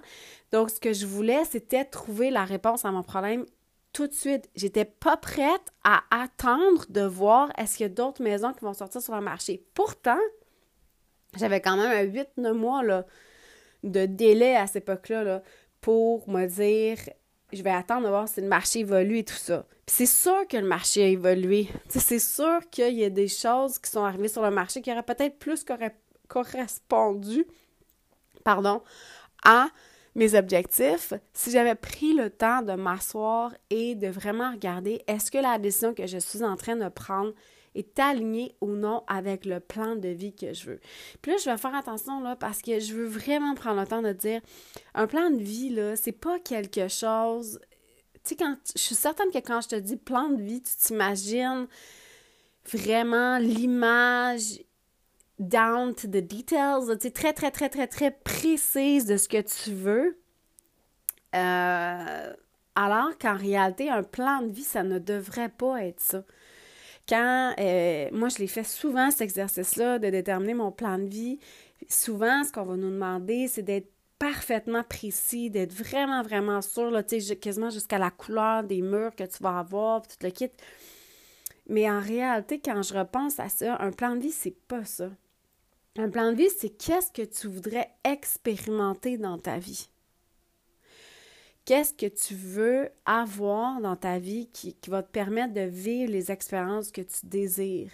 Donc, 0.53 0.71
ce 0.71 0.81
que 0.81 0.93
je 0.95 1.05
voulais, 1.05 1.45
c'était 1.45 1.85
trouver 1.85 2.31
la 2.31 2.45
réponse 2.45 2.85
à 2.85 2.91
mon 2.93 3.03
problème 3.03 3.45
tout 3.93 4.07
de 4.07 4.15
suite. 4.15 4.49
J'étais 4.55 4.85
pas 4.85 5.17
prête 5.17 5.73
à 5.83 6.03
attendre 6.11 6.87
de 6.89 7.03
voir 7.03 7.51
est-ce 7.59 7.77
qu'il 7.77 7.85
y 7.85 7.91
a 7.91 7.93
d'autres 7.93 8.23
maisons 8.23 8.53
qui 8.53 8.65
vont 8.65 8.75
sortir 8.75 9.03
sur 9.03 9.15
le 9.15 9.21
marché. 9.21 9.65
Pourtant, 9.75 10.21
j'avais 11.37 11.61
quand 11.61 11.77
même 11.77 11.91
un 11.91 12.23
8-9 12.41 12.53
mois 12.53 12.83
de 13.83 14.07
délai 14.07 14.55
à 14.55 14.67
cette 14.67 14.85
époque-là 14.85 15.25
là, 15.25 15.43
pour 15.81 16.29
me 16.29 16.47
dire 16.47 16.99
je 17.53 17.63
vais 17.63 17.71
attendre 17.71 18.05
de 18.05 18.09
voir 18.09 18.29
si 18.29 18.41
le 18.41 18.49
marché 18.49 18.81
évolue 18.81 19.19
et 19.19 19.25
tout 19.25 19.35
ça. 19.35 19.65
Puis 19.87 19.97
c'est 19.97 20.07
sûr 20.07 20.47
que 20.49 20.57
le 20.57 20.67
marché 20.67 21.03
a 21.03 21.07
évolué. 21.09 21.69
C'est 21.89 22.19
sûr 22.19 22.61
qu'il 22.71 22.95
y 22.95 23.05
a 23.05 23.11
des 23.11 23.29
choses 23.29 23.79
qui 23.79 23.91
sont 23.91 24.05
arrivées 24.05 24.29
sur 24.29 24.43
le 24.43 24.51
marché 24.51 24.83
qui 24.83 24.93
auraient 24.93 25.03
peut-être 25.03 25.39
plus 25.39 25.65
correspondu 26.29 27.47
pardon, 28.49 28.83
à 29.45 29.69
mes 30.15 30.35
objectifs 30.35 31.13
si 31.35 31.51
j'avais 31.51 31.75
pris 31.75 32.15
le 32.15 32.31
temps 32.31 32.63
de 32.63 32.73
m'asseoir 32.73 33.53
et 33.69 33.95
de 33.95 34.09
vraiment 34.09 34.53
regarder 34.53 35.03
est-ce 35.07 35.31
que 35.31 35.37
la 35.37 35.59
décision 35.59 35.93
que 35.93 36.07
je 36.07 36.17
suis 36.17 36.43
en 36.43 36.57
train 36.57 36.75
de 36.75 36.89
prendre 36.89 37.35
est 37.79 37.99
aligné 37.99 38.55
ou 38.61 38.69
non 38.69 39.05
avec 39.07 39.45
le 39.45 39.61
plan 39.61 39.97
de 39.97 40.09
vie 40.09 40.35
que 40.35 40.53
je 40.53 40.71
veux. 40.71 40.81
Puis 41.23 41.33
là, 41.33 41.39
je 41.39 41.51
vais 41.51 41.57
faire 41.57 41.75
attention 41.75 42.21
là 42.21 42.37
parce 42.37 42.63
que 42.63 42.81
je 42.81 42.95
veux 42.95 43.07
vraiment 43.07 43.55
prendre 43.55 43.81
le 43.81 43.87
temps 43.87 44.03
de 44.03 44.13
dire 44.13 44.41
un 44.95 45.07
plan 45.07 45.31
de 45.31 45.43
vie 45.43 45.71
là, 45.71 45.97
c'est 45.97 46.13
pas 46.13 46.39
quelque 46.39 46.89
chose 46.89 47.61
tu 48.25 48.35
sais 48.35 48.37
quand 48.37 48.57
je 48.77 48.83
suis 48.83 48.95
certaine 48.95 49.31
que 49.31 49.39
quand 49.39 49.61
je 49.63 49.69
te 49.69 49.77
dis 49.77 49.97
plan 49.97 50.29
de 50.29 50.43
vie, 50.43 50.61
tu 50.61 50.75
t'imagines 50.77 51.67
vraiment 52.71 53.39
l'image 53.39 54.61
down 55.39 55.95
to 55.95 56.09
the 56.09 56.21
details, 56.21 56.99
très 57.13 57.33
très 57.33 57.51
très 57.51 57.69
très 57.69 57.87
très 57.87 58.11
précise 58.11 59.07
de 59.07 59.17
ce 59.17 59.29
que 59.29 59.41
tu 59.41 59.73
veux. 59.73 60.19
Euh 61.35 62.33
Alors 62.75 63.17
qu'en 63.19 63.37
réalité, 63.37 63.89
un 63.91 64.03
plan 64.03 64.43
de 64.43 64.53
vie, 64.53 64.63
ça 64.63 64.83
ne 64.83 64.99
devrait 64.99 65.49
pas 65.49 65.83
être 65.85 66.01
ça. 66.01 66.23
Quand, 67.09 67.55
euh, 67.59 68.09
moi, 68.13 68.29
je 68.29 68.39
l'ai 68.39 68.47
fait 68.47 68.65
souvent, 68.65 69.11
cet 69.11 69.23
exercice-là, 69.23 69.99
de 69.99 70.11
déterminer 70.11 70.55
mon 70.55 70.71
plan 70.71 70.99
de 70.99 71.07
vie, 71.07 71.39
souvent, 71.89 72.45
ce 72.45 72.53
qu'on 72.53 72.65
va 72.65 72.77
nous 72.77 72.91
demander, 72.91 73.49
c'est 73.49 73.63
d'être 73.63 73.91
parfaitement 74.19 74.83
précis, 74.83 75.49
d'être 75.49 75.73
vraiment, 75.73 76.23
vraiment 76.23 76.61
sûr, 76.61 76.91
là, 76.91 77.03
quasiment 77.03 77.71
jusqu'à 77.71 77.99
la 77.99 78.11
couleur 78.11 78.65
des 78.65 78.83
murs 78.83 79.15
que 79.15 79.25
tu 79.25 79.43
vas 79.43 79.61
avoir, 79.61 80.03
tout 80.03 80.17
le 80.23 80.31
kit. 80.31 80.51
Mais 81.69 81.89
en 81.91 82.01
réalité, 82.01 82.61
quand 82.61 82.83
je 82.83 82.95
repense 82.95 83.39
à 83.39 83.49
ça, 83.49 83.77
un 83.81 83.93
plan 83.93 84.17
de 84.17 84.21
vie, 84.21 84.33
c'est 84.33 84.57
pas 84.67 84.85
ça. 84.85 85.11
Un 85.97 86.09
plan 86.09 86.33
de 86.33 86.37
vie, 86.37 86.49
c'est 86.57 86.71
qu'est-ce 86.71 87.13
que 87.13 87.23
tu 87.23 87.49
voudrais 87.49 87.91
expérimenter 88.05 89.19
dans 89.19 89.39
ta 89.39 89.59
vie. 89.59 89.89
Qu'est-ce 91.69 91.93
que 91.93 92.07
tu 92.07 92.35
veux 92.35 92.89
avoir 93.05 93.83
dans 93.83 93.95
ta 93.95 94.19
vie 94.19 94.49
qui, 94.55 94.75
va 94.87 95.03
te 95.03 95.11
permettre 95.11 95.53
de 95.53 95.61
vivre 95.61 96.11
les 96.11 96.33
expériences 96.33 96.91
que 96.91 97.03
tu 97.03 97.27
désires? 97.27 97.91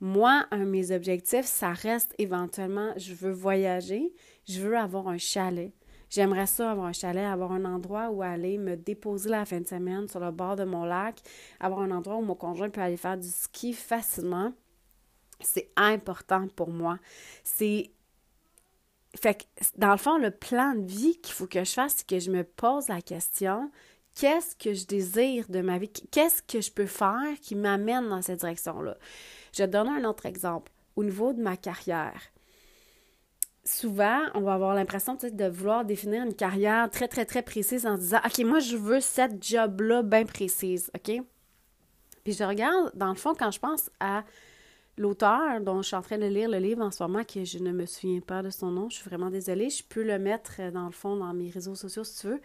Moi, 0.00 0.46
un 0.52 0.60
de 0.60 0.70
mes 0.70 0.92
objectifs, 0.92 1.46
ça 1.46 1.72
reste 1.72 2.14
éventuellement, 2.18 2.92
je 2.96 3.14
veux 3.14 3.32
voyager, 3.32 4.14
je 4.46 4.60
veux 4.60 4.78
avoir 4.78 5.08
un 5.08 5.18
chalet. 5.18 5.72
J'aimerais 6.08 6.46
ça 6.46 6.70
avoir 6.70 6.86
un 6.86 6.92
chalet, 6.92 7.24
avoir 7.24 7.50
un 7.50 7.64
endroit 7.64 8.10
où 8.10 8.22
aller 8.22 8.56
me 8.56 8.76
déposer 8.76 9.30
la 9.30 9.44
fin 9.44 9.62
de 9.62 9.66
semaine 9.66 10.06
sur 10.06 10.20
le 10.20 10.30
bord 10.30 10.54
de 10.54 10.62
mon 10.62 10.84
lac, 10.84 11.20
avoir 11.58 11.80
un 11.80 11.90
endroit 11.90 12.18
où 12.18 12.22
mon 12.22 12.36
conjoint 12.36 12.70
peut 12.70 12.82
aller 12.82 12.96
faire 12.96 13.18
du 13.18 13.26
ski 13.26 13.72
facilement. 13.72 14.52
C'est 15.40 15.72
important 15.74 16.46
pour 16.54 16.70
moi. 16.70 17.00
C'est 17.42 17.90
fait 19.20 19.34
que, 19.34 19.64
dans 19.76 19.92
le 19.92 19.98
fond, 19.98 20.18
le 20.18 20.30
plan 20.30 20.74
de 20.74 20.86
vie 20.86 21.18
qu'il 21.20 21.34
faut 21.34 21.46
que 21.46 21.64
je 21.64 21.72
fasse, 21.72 21.96
c'est 21.96 22.06
que 22.06 22.18
je 22.18 22.30
me 22.30 22.44
pose 22.44 22.88
la 22.88 23.00
question 23.00 23.70
qu'est-ce 24.18 24.56
que 24.56 24.74
je 24.74 24.84
désire 24.86 25.46
de 25.48 25.60
ma 25.60 25.78
vie? 25.78 25.90
Qu'est-ce 26.10 26.42
que 26.42 26.60
je 26.60 26.72
peux 26.72 26.86
faire 26.86 27.38
qui 27.40 27.54
m'amène 27.54 28.08
dans 28.08 28.20
cette 28.20 28.40
direction-là? 28.40 28.96
Je 29.52 29.62
vais 29.62 29.68
te 29.68 29.72
donner 29.72 29.90
un 29.90 30.04
autre 30.04 30.26
exemple. 30.26 30.72
Au 30.96 31.04
niveau 31.04 31.32
de 31.32 31.40
ma 31.40 31.56
carrière, 31.56 32.20
souvent, 33.64 34.20
on 34.34 34.40
va 34.40 34.54
avoir 34.54 34.74
l'impression 34.74 35.14
de 35.14 35.48
vouloir 35.48 35.84
définir 35.84 36.24
une 36.24 36.34
carrière 36.34 36.90
très, 36.90 37.06
très, 37.06 37.24
très 37.24 37.42
précise 37.42 37.86
en 37.86 37.96
disant 37.96 38.18
OK, 38.24 38.38
moi, 38.44 38.58
je 38.58 38.76
veux 38.76 39.00
cette 39.00 39.42
job-là 39.42 40.02
bien 40.02 40.24
précise. 40.24 40.90
OK? 40.96 41.22
Puis 42.24 42.32
je 42.32 42.44
regarde, 42.44 42.90
dans 42.94 43.10
le 43.10 43.14
fond, 43.14 43.34
quand 43.38 43.52
je 43.52 43.60
pense 43.60 43.90
à 44.00 44.24
l'auteur 44.98 45.60
dont 45.60 45.82
je 45.82 45.88
suis 45.88 45.96
en 45.96 46.02
train 46.02 46.18
de 46.18 46.26
lire 46.26 46.48
le 46.48 46.58
livre 46.58 46.82
en 46.82 46.90
ce 46.90 47.02
moment, 47.02 47.24
que 47.24 47.44
je 47.44 47.58
ne 47.58 47.72
me 47.72 47.86
souviens 47.86 48.20
pas 48.20 48.42
de 48.42 48.50
son 48.50 48.70
nom, 48.70 48.88
je 48.90 48.96
suis 48.96 49.08
vraiment 49.08 49.30
désolée, 49.30 49.70
je 49.70 49.82
peux 49.82 50.02
le 50.02 50.18
mettre 50.18 50.56
euh, 50.60 50.70
dans 50.70 50.86
le 50.86 50.92
fond 50.92 51.16
dans 51.16 51.32
mes 51.32 51.50
réseaux 51.50 51.74
sociaux 51.74 52.04
si 52.04 52.20
tu 52.20 52.26
veux. 52.28 52.40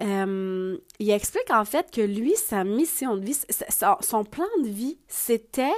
Euh, 0.00 0.76
il 0.98 1.10
explique 1.10 1.50
en 1.50 1.64
fait 1.64 1.90
que 1.90 2.00
lui, 2.00 2.34
sa 2.34 2.64
mission 2.64 3.16
de 3.16 3.24
vie, 3.24 3.38
son 4.00 4.24
plan 4.24 4.46
de 4.62 4.68
vie, 4.68 4.98
c'était 5.06 5.68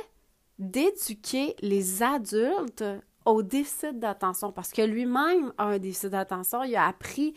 d'éduquer 0.59 1.55
les 1.61 2.03
adultes 2.03 2.85
au 3.27 3.43
déficit 3.43 3.99
d'attention 3.99 4.53
parce 4.53 4.73
que 4.73 4.83
lui-même 4.83 5.53
a 5.59 5.65
un 5.65 5.79
déficit 5.79 6.11
d'attention. 6.11 6.63
Il 6.63 6.77
a 6.77 6.87
appris 6.87 7.35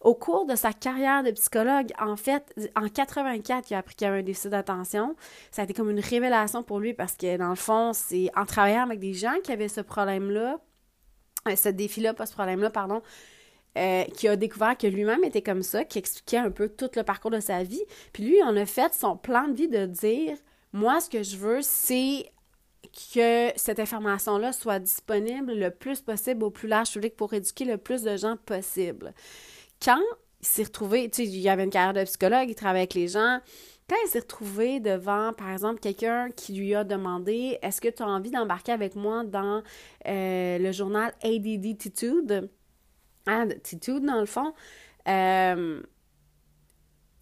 au 0.00 0.14
cours 0.14 0.46
de 0.46 0.54
sa 0.54 0.72
carrière 0.72 1.22
de 1.22 1.30
psychologue, 1.30 1.92
en 1.98 2.16
fait, 2.16 2.54
en 2.76 2.88
84, 2.88 3.70
il 3.70 3.74
a 3.74 3.78
appris 3.78 3.94
qu'il 3.94 4.06
avait 4.06 4.18
un 4.18 4.22
déficit 4.22 4.50
d'attention. 4.50 5.16
Ça 5.50 5.62
a 5.62 5.64
été 5.64 5.74
comme 5.74 5.90
une 5.90 6.00
révélation 6.00 6.62
pour 6.62 6.80
lui 6.80 6.94
parce 6.94 7.14
que, 7.14 7.36
dans 7.36 7.50
le 7.50 7.56
fond, 7.56 7.92
c'est 7.92 8.30
en 8.36 8.44
travaillant 8.44 8.82
avec 8.82 9.00
des 9.00 9.14
gens 9.14 9.34
qui 9.42 9.52
avaient 9.52 9.68
ce 9.68 9.80
problème-là, 9.80 10.60
euh, 11.48 11.56
ce 11.56 11.68
défi-là, 11.68 12.14
pas 12.14 12.26
ce 12.26 12.34
problème-là, 12.34 12.70
pardon, 12.70 13.02
euh, 13.76 14.04
qui 14.04 14.28
a 14.28 14.36
découvert 14.36 14.76
que 14.76 14.86
lui-même 14.86 15.22
était 15.24 15.42
comme 15.42 15.62
ça, 15.62 15.84
qui 15.84 15.98
expliquait 15.98 16.38
un 16.38 16.50
peu 16.50 16.68
tout 16.68 16.90
le 16.96 17.02
parcours 17.02 17.30
de 17.30 17.40
sa 17.40 17.62
vie. 17.62 17.82
Puis 18.12 18.24
lui, 18.24 18.38
on 18.44 18.56
a 18.56 18.66
fait 18.66 18.94
son 18.94 19.16
plan 19.16 19.48
de 19.48 19.54
vie 19.54 19.68
de 19.68 19.86
dire, 19.86 20.36
moi, 20.72 21.00
ce 21.00 21.10
que 21.10 21.22
je 21.22 21.36
veux, 21.36 21.60
c'est 21.62 22.30
que 23.14 23.50
cette 23.56 23.80
information-là 23.80 24.52
soit 24.52 24.78
disponible 24.78 25.52
le 25.52 25.70
plus 25.70 26.00
possible 26.00 26.44
au 26.44 26.50
plus 26.50 26.68
large 26.68 26.92
public 26.92 27.16
pour 27.16 27.34
éduquer 27.34 27.64
le 27.64 27.76
plus 27.76 28.02
de 28.02 28.16
gens 28.16 28.36
possible. 28.36 29.12
Quand 29.82 30.02
il 30.40 30.46
s'est 30.46 30.64
retrouvé, 30.64 31.10
tu 31.10 31.24
sais, 31.24 31.28
il 31.28 31.48
avait 31.48 31.64
une 31.64 31.70
carrière 31.70 31.94
de 31.94 32.04
psychologue, 32.04 32.48
il 32.48 32.54
travaillait 32.54 32.82
avec 32.82 32.94
les 32.94 33.08
gens. 33.08 33.40
Quand 33.88 33.96
il 34.04 34.08
s'est 34.08 34.20
retrouvé 34.20 34.80
devant, 34.80 35.32
par 35.32 35.50
exemple, 35.50 35.80
quelqu'un 35.80 36.30
qui 36.30 36.54
lui 36.54 36.74
a 36.74 36.82
demandé 36.82 37.58
Est-ce 37.62 37.80
que 37.80 37.88
tu 37.88 38.02
as 38.02 38.08
envie 38.08 38.30
d'embarquer 38.30 38.72
avec 38.72 38.96
moi 38.96 39.24
dans 39.24 39.62
euh, 40.06 40.58
le 40.58 40.72
journal 40.72 41.12
ADD 41.22 41.78
Titude? 41.78 42.50
Hein, 43.26 43.48
Titude, 43.62 44.04
dans 44.04 44.20
le 44.20 44.26
fond. 44.26 44.54
Euh, 45.08 45.80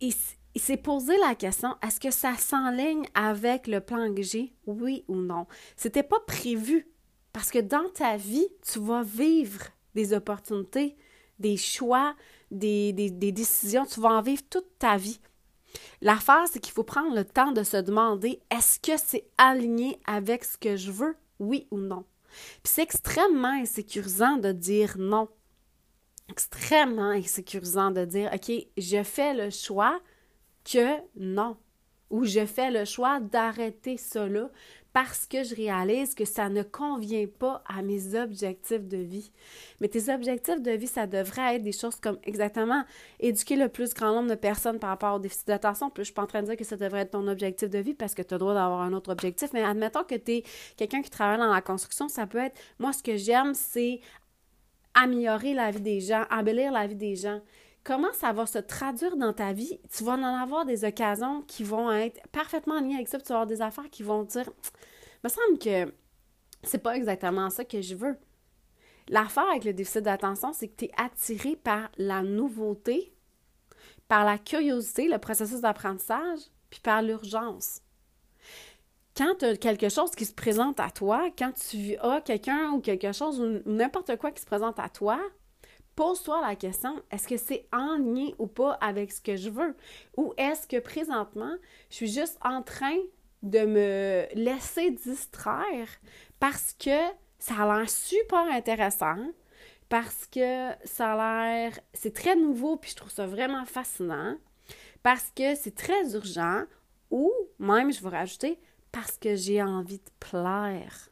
il, 0.01 0.15
il 0.55 0.61
s'est 0.61 0.77
posé 0.77 1.17
la 1.19 1.35
question 1.35 1.77
est-ce 1.83 2.01
que 2.01 2.11
ça 2.11 2.35
s'enligne 2.37 3.05
avec 3.15 3.67
le 3.67 3.81
plan 3.81 4.15
que 4.15 4.23
j'ai 4.23 4.55
Oui 4.67 5.05
ou 5.09 5.17
non? 5.17 5.47
C'était 5.77 6.03
pas 6.03 6.21
prévu 6.21 6.89
parce 7.33 7.51
que 7.51 7.59
dans 7.59 7.89
ta 7.91 8.17
vie, 8.17 8.47
tu 8.63 8.79
vas 8.79 9.03
vivre 9.03 9.65
des 9.95 10.13
opportunités, 10.13 10.97
des 11.41 11.57
choix, 11.57 12.15
des, 12.55 12.93
décisions, 13.11 13.87
tu 13.87 14.01
vas 14.01 14.11
en 14.11 14.23
vivre 14.23 14.43
toute 14.49 14.79
ta 14.79 14.97
vie. 14.97 15.21
L'affaire, 16.01 16.45
c'est 16.51 16.61
qu'il 16.61 16.73
faut 16.73 16.85
prendre 16.85 17.15
le 17.15 17.25
temps 17.25 17.53
de 17.53 17.63
se 17.63 17.77
demander 17.77 18.41
est-ce 18.51 18.79
que 18.79 18.97
c'est 18.97 19.27
aligné 19.39 19.99
avec 20.07 20.45
ce 20.45 20.57
que 20.57 20.77
je 20.77 20.93
veux, 20.93 21.17
oui 21.41 21.67
ou 21.71 21.79
non? 21.79 22.05
Puis 22.63 22.73
c'est 22.73 22.83
extrêmement 22.83 23.61
insécurisant 23.61 24.37
de 24.37 24.53
dire 24.53 24.97
non. 24.99 25.29
Extrêmement 26.31 27.11
insécurisant 27.11 27.91
de 27.91 28.05
dire 28.05 28.31
OK, 28.33 28.51
je 28.77 29.03
fais 29.03 29.35
le 29.35 29.51
choix, 29.51 30.01
que 30.65 30.97
non. 31.17 31.57
Ou 32.11 32.25
je 32.25 32.47
fais 32.47 32.71
le 32.71 32.85
choix 32.85 33.21
d'arrêter 33.21 33.97
cela 33.97 34.51
parce 34.95 35.27
que 35.27 35.43
je 35.43 35.57
réalise 35.57 36.15
que 36.15 36.25
ça 36.25 36.49
ne 36.49 36.63
convient 36.63 37.27
pas 37.27 37.65
à 37.67 37.83
mes 37.83 38.15
objectifs 38.15 38.87
de 38.87 38.97
vie. 38.97 39.33
Mais 39.81 39.89
tes 39.89 40.09
objectifs 40.15 40.63
de 40.63 40.71
vie, 40.71 40.87
ça 40.87 41.09
devrait 41.09 41.57
être 41.57 41.65
des 41.65 41.73
choses 41.73 41.97
comme 41.97 42.17
exactement 42.23 42.85
éduquer 43.19 43.57
le 43.57 43.69
plus 43.69 43.93
grand 43.93 44.15
nombre 44.15 44.31
de 44.31 44.37
personnes 44.37 44.79
par 44.79 44.91
rapport 44.91 45.17
au 45.17 45.19
déficit 45.19 45.49
d'attention. 45.49 45.91
Puis 45.91 46.03
je 46.03 46.05
suis 46.05 46.15
pas 46.15 46.23
en 46.23 46.29
train 46.29 46.43
de 46.43 46.47
dire 46.47 46.57
que 46.57 46.63
ça 46.63 46.77
devrait 46.77 47.01
être 47.01 47.11
ton 47.11 47.27
objectif 47.27 47.69
de 47.69 47.79
vie 47.81 47.95
parce 47.95 48.15
que 48.15 48.23
tu 48.23 48.35
as 48.35 48.37
le 48.37 48.39
droit 48.39 48.55
d'avoir 48.55 48.83
un 48.83 48.93
autre 48.93 49.11
objectif. 49.11 49.53
Mais 49.53 49.65
admettons 49.65 50.05
que 50.05 50.15
tu 50.15 50.31
es 50.31 50.45
quelqu'un 50.77 51.03
qui 51.03 51.11
travaille 51.11 51.39
dans 51.39 51.53
la 51.53 51.61
construction, 51.61 52.09
ça 52.09 52.29
peut 52.29 52.39
être 52.39 52.57
moi, 52.79 52.93
ce 52.93 53.03
que 53.03 53.17
j'aime, 53.17 53.53
c'est 53.53 53.99
améliorer 54.95 55.55
la 55.55 55.73
vie 55.73 55.81
des 55.81 55.99
gens, 55.99 56.25
embellir 56.31 56.71
la 56.71 56.87
vie 56.87 56.95
des 56.95 57.17
gens 57.17 57.41
comment 57.85 58.13
ça 58.13 58.33
va 58.33 58.47
se 58.47 58.59
traduire 58.59 59.17
dans 59.17 59.33
ta 59.33 59.53
vie, 59.53 59.79
tu 59.95 60.05
vas 60.05 60.13
en 60.13 60.23
avoir 60.23 60.65
des 60.65 60.85
occasions 60.85 61.43
qui 61.43 61.63
vont 61.63 61.93
être 61.93 62.21
parfaitement 62.29 62.81
liées 62.81 62.95
avec 62.95 63.09
ça, 63.09 63.19
puis 63.19 63.27
tu 63.27 63.33
vas 63.33 63.41
avoir 63.41 63.47
des 63.47 63.63
affaires 63.63 63.91
qui 63.91 64.03
vont 64.03 64.25
dire 64.25 64.51
me 65.25 65.29
semble 65.29 65.59
que 65.59 65.93
c'est 66.63 66.83
pas 66.83 66.97
exactement 66.97 67.51
ça 67.51 67.65
que 67.65 67.81
je 67.81 67.95
veux. 67.95 68.17
L'affaire 69.09 69.49
avec 69.51 69.65
le 69.65 69.73
déficit 69.73 70.03
d'attention, 70.03 70.53
c'est 70.53 70.69
que 70.69 70.77
tu 70.77 70.85
es 70.87 70.91
attiré 70.97 71.57
par 71.57 71.91
la 71.99 72.23
nouveauté, 72.23 73.15
par 74.09 74.25
la 74.25 74.39
curiosité, 74.39 75.09
le 75.09 75.19
processus 75.19 75.61
d'apprentissage, 75.61 76.41
puis 76.71 76.81
par 76.81 77.03
l'urgence. 77.03 77.81
Quand 79.17 79.37
tu 79.39 79.45
as 79.45 79.57
quelque 79.57 79.89
chose 79.89 80.11
qui 80.13 80.25
se 80.25 80.35
présente 80.35 80.81
à 80.81 80.91
toi, 80.91 81.31
quand 81.39 81.53
tu 81.53 81.97
as 81.99 82.21
quelqu'un 82.21 82.73
ou 82.73 82.81
quelque 82.81 83.13
chose 83.13 83.41
ou 83.41 83.61
n'importe 83.67 84.17
quoi 84.17 84.31
qui 84.33 84.41
se 84.41 84.47
présente 84.47 84.79
à 84.79 84.89
toi, 84.89 85.21
pose-toi 85.97 86.41
la 86.41 86.57
question, 86.57 87.03
est-ce 87.11 87.29
que 87.29 87.37
c'est 87.37 87.67
en 87.73 87.97
lien 87.97 88.31
ou 88.39 88.47
pas 88.47 88.73
avec 88.75 89.13
ce 89.13 89.21
que 89.21 89.37
je 89.37 89.51
veux? 89.51 89.77
Ou 90.17 90.35
est-ce 90.37 90.67
que 90.67 90.79
présentement, 90.79 91.55
je 91.91 91.97
suis 91.97 92.09
juste 92.09 92.39
en 92.43 92.63
train 92.63 92.97
de 93.43 93.61
me 93.61 94.27
laisser 94.35 94.91
distraire 94.91 95.89
parce 96.41 96.75
que 96.75 96.99
ça 97.39 97.55
a 97.57 97.79
l'air 97.79 97.91
super 97.91 98.47
intéressant, 98.51 99.19
parce 99.89 100.27
que 100.27 100.71
ça 100.85 101.13
a 101.13 101.17
l'air, 101.17 101.79
c'est 101.93 102.15
très 102.15 102.37
nouveau, 102.37 102.77
puis 102.77 102.91
je 102.91 102.97
trouve 102.97 103.11
ça 103.11 103.27
vraiment 103.27 103.67
fascinant, 103.67 104.37
parce 105.03 105.31
que 105.37 105.55
c'est 105.55 105.75
très 105.75 106.15
urgent, 106.15 106.63
ou 107.11 107.31
même, 107.59 107.93
je 107.93 108.03
vais 108.03 108.09
rajouter, 108.09 108.59
parce 108.91 109.19
que 109.19 109.37
j'ai 109.37 109.63
envie 109.63 109.99
de 109.99 110.11
plaire. 110.21 111.11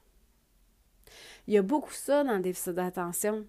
Il 1.46 1.54
y 1.54 1.58
a 1.58 1.62
beaucoup 1.62 1.92
ça 1.92 2.24
dans 2.24 2.34
le 2.34 2.40
déficit 2.40 2.72
d'attention 2.72 3.46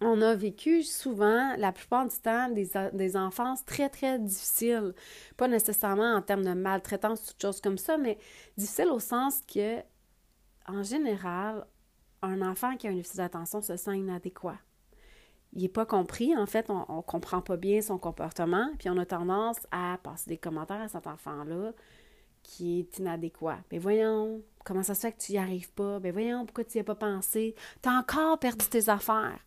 on 0.00 0.22
a 0.22 0.34
vécu 0.34 0.82
souvent, 0.84 1.56
la 1.56 1.72
plupart 1.72 2.06
du 2.06 2.16
temps, 2.16 2.48
des, 2.50 2.70
des, 2.92 3.16
enfances 3.16 3.64
très, 3.64 3.88
très 3.88 4.18
difficiles. 4.18 4.94
Pas 5.36 5.48
nécessairement 5.48 6.14
en 6.14 6.22
termes 6.22 6.44
de 6.44 6.54
maltraitance, 6.54 7.24
toutes 7.26 7.42
choses 7.42 7.60
comme 7.60 7.78
ça, 7.78 7.98
mais 7.98 8.18
difficiles 8.56 8.88
au 8.88 9.00
sens 9.00 9.40
que, 9.52 9.78
en 10.66 10.82
général, 10.82 11.66
un 12.22 12.42
enfant 12.42 12.76
qui 12.76 12.86
a 12.86 12.90
un 12.90 12.94
déficit 12.94 13.16
d'attention 13.16 13.60
se 13.60 13.76
sent 13.76 13.96
inadéquat. 13.96 14.58
Il 15.54 15.62
n'est 15.62 15.68
pas 15.68 15.86
compris, 15.86 16.36
en 16.36 16.46
fait, 16.46 16.70
on 16.70 16.96
ne 16.96 17.02
comprend 17.02 17.40
pas 17.40 17.56
bien 17.56 17.80
son 17.80 17.98
comportement, 17.98 18.70
puis 18.78 18.90
on 18.90 18.98
a 18.98 19.06
tendance 19.06 19.66
à 19.70 19.98
passer 20.02 20.30
des 20.30 20.38
commentaires 20.38 20.80
à 20.80 20.88
cet 20.88 21.06
enfant-là 21.06 21.72
qui 22.42 22.80
est 22.80 22.98
inadéquat. 22.98 23.58
Mais 23.72 23.78
voyons, 23.78 24.42
comment 24.64 24.82
ça 24.82 24.94
se 24.94 25.00
fait 25.00 25.12
que 25.12 25.20
tu 25.20 25.32
n'y 25.32 25.38
arrives 25.38 25.72
pas? 25.72 25.98
Mais 26.00 26.10
voyons, 26.10 26.44
pourquoi 26.44 26.64
tu 26.64 26.76
n'y 26.76 26.80
as 26.82 26.84
pas 26.84 26.94
pensé? 26.94 27.54
Tu 27.82 27.88
as 27.88 27.92
encore 27.92 28.38
perdu 28.38 28.66
tes 28.66 28.88
affaires. 28.88 29.40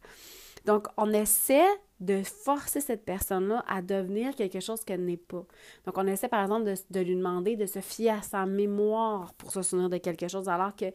Donc, 0.65 0.87
on 0.97 1.11
essaie 1.11 1.67
de 1.99 2.23
forcer 2.23 2.81
cette 2.81 3.05
personne-là 3.05 3.63
à 3.67 3.81
devenir 3.81 4.35
quelque 4.35 4.59
chose 4.59 4.83
qu'elle 4.83 5.05
n'est 5.05 5.17
pas. 5.17 5.45
Donc, 5.85 5.97
on 5.97 6.07
essaie, 6.07 6.27
par 6.27 6.41
exemple, 6.41 6.73
de, 6.89 6.99
lui 6.99 7.15
demander 7.15 7.55
de 7.55 7.65
se 7.65 7.79
fier 7.79 8.09
à 8.09 8.21
sa 8.21 8.45
mémoire 8.45 9.33
pour 9.35 9.51
se 9.51 9.61
souvenir 9.61 9.89
de 9.89 9.97
quelque 9.97 10.27
chose, 10.27 10.49
alors 10.49 10.75
que 10.75 10.85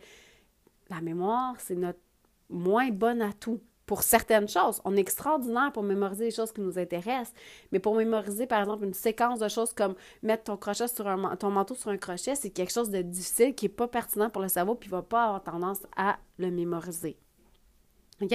la 0.90 1.00
mémoire, 1.00 1.54
c'est 1.58 1.76
notre 1.76 2.00
moins 2.48 2.90
bon 2.90 3.22
atout 3.22 3.60
pour 3.86 4.02
certaines 4.02 4.48
choses. 4.48 4.80
On 4.84 4.96
est 4.96 5.00
extraordinaire 5.00 5.70
pour 5.72 5.84
mémoriser 5.84 6.24
les 6.24 6.30
choses 6.32 6.52
qui 6.52 6.60
nous 6.60 6.76
intéressent, 6.76 7.32
mais 7.70 7.78
pour 7.78 7.94
mémoriser, 7.94 8.46
par 8.46 8.60
exemple, 8.60 8.84
une 8.84 8.94
séquence 8.94 9.38
de 9.38 9.48
choses 9.48 9.72
comme 9.72 9.94
mettre 10.22 10.44
ton 10.44 10.56
crochet 10.56 10.88
sur 10.88 11.06
un, 11.06 11.36
ton 11.36 11.50
manteau 11.50 11.76
sur 11.76 11.90
un 11.90 11.96
crochet, 11.96 12.34
c'est 12.34 12.50
quelque 12.50 12.72
chose 12.72 12.90
de 12.90 13.00
difficile 13.02 13.54
qui 13.54 13.66
n'est 13.66 13.70
pas 13.72 13.86
pertinent 13.86 14.28
pour 14.28 14.42
le 14.42 14.48
cerveau, 14.48 14.74
puis 14.74 14.88
ne 14.88 14.96
va 14.96 15.02
pas 15.02 15.24
avoir 15.26 15.42
tendance 15.44 15.86
à 15.96 16.18
le 16.38 16.50
mémoriser. 16.50 17.16
OK? 18.20 18.34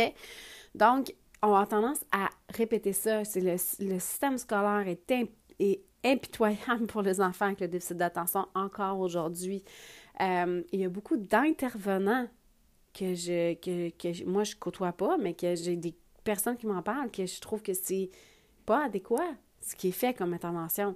Donc, 0.73 1.13
on 1.41 1.53
a 1.53 1.65
tendance 1.65 2.03
à 2.12 2.29
répéter 2.50 2.93
ça. 2.93 3.24
C'est 3.24 3.41
le, 3.41 3.57
système 4.00 4.38
scolaire 4.38 4.86
est, 4.88 5.81
impitoyable 6.03 6.88
pour 6.88 7.03
les 7.03 7.21
enfants 7.21 7.45
avec 7.45 7.62
le 7.62 7.67
déficit 7.67 7.98
d'attention 7.98 8.48
encore 8.55 9.00
aujourd'hui. 9.00 9.63
Euh, 10.19 10.63
il 10.71 10.79
y 10.79 10.86
a 10.86 10.89
beaucoup 10.89 11.17
d'intervenants 11.17 12.27
que 12.93 13.13
je 13.13 13.53
que, 13.53 13.89
que 13.91 14.25
moi 14.25 14.43
je 14.43 14.55
côtoie 14.55 14.93
pas, 14.93 15.17
mais 15.17 15.33
que 15.36 15.55
j'ai 15.55 15.75
des 15.75 15.95
personnes 16.24 16.57
qui 16.57 16.65
m'en 16.65 16.81
parlent 16.81 17.12
que 17.12 17.25
je 17.25 17.39
trouve 17.39 17.62
que 17.62 17.74
c'est 17.74 18.10
pas 18.65 18.86
adéquat 18.86 19.36
ce 19.62 19.75
qui 19.75 19.89
est 19.89 19.93
fait 19.93 20.13
comme 20.13 20.33
intervention. 20.33 20.95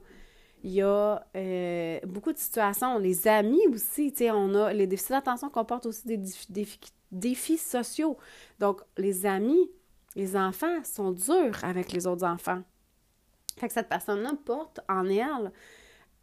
Il 0.64 0.72
y 0.72 0.82
a 0.82 1.24
euh, 1.36 2.00
beaucoup 2.08 2.34
de 2.34 2.40
situations, 2.40 2.98
les 2.98 3.28
amis 3.28 3.62
aussi, 3.72 4.12
tu 4.12 4.18
sais, 4.18 4.32
on 4.32 4.56
a 4.56 4.74
les 4.74 4.88
déficits 4.88 5.12
d'attention 5.12 5.50
comportent 5.50 5.86
aussi 5.86 6.08
des 6.08 6.68
défis 7.12 7.58
sociaux. 7.58 8.18
Donc 8.60 8.82
les 8.98 9.28
amis, 9.28 9.70
les 10.16 10.36
enfants 10.36 10.84
sont 10.84 11.12
durs 11.12 11.64
avec 11.64 11.92
les 11.92 12.08
autres 12.08 12.26
enfants. 12.26 12.62
Fait 13.58 13.68
que 13.68 13.74
cette 13.74 13.90
personne-là 13.90 14.34
porte 14.46 14.80
en 14.90 15.06
elle 15.06 15.52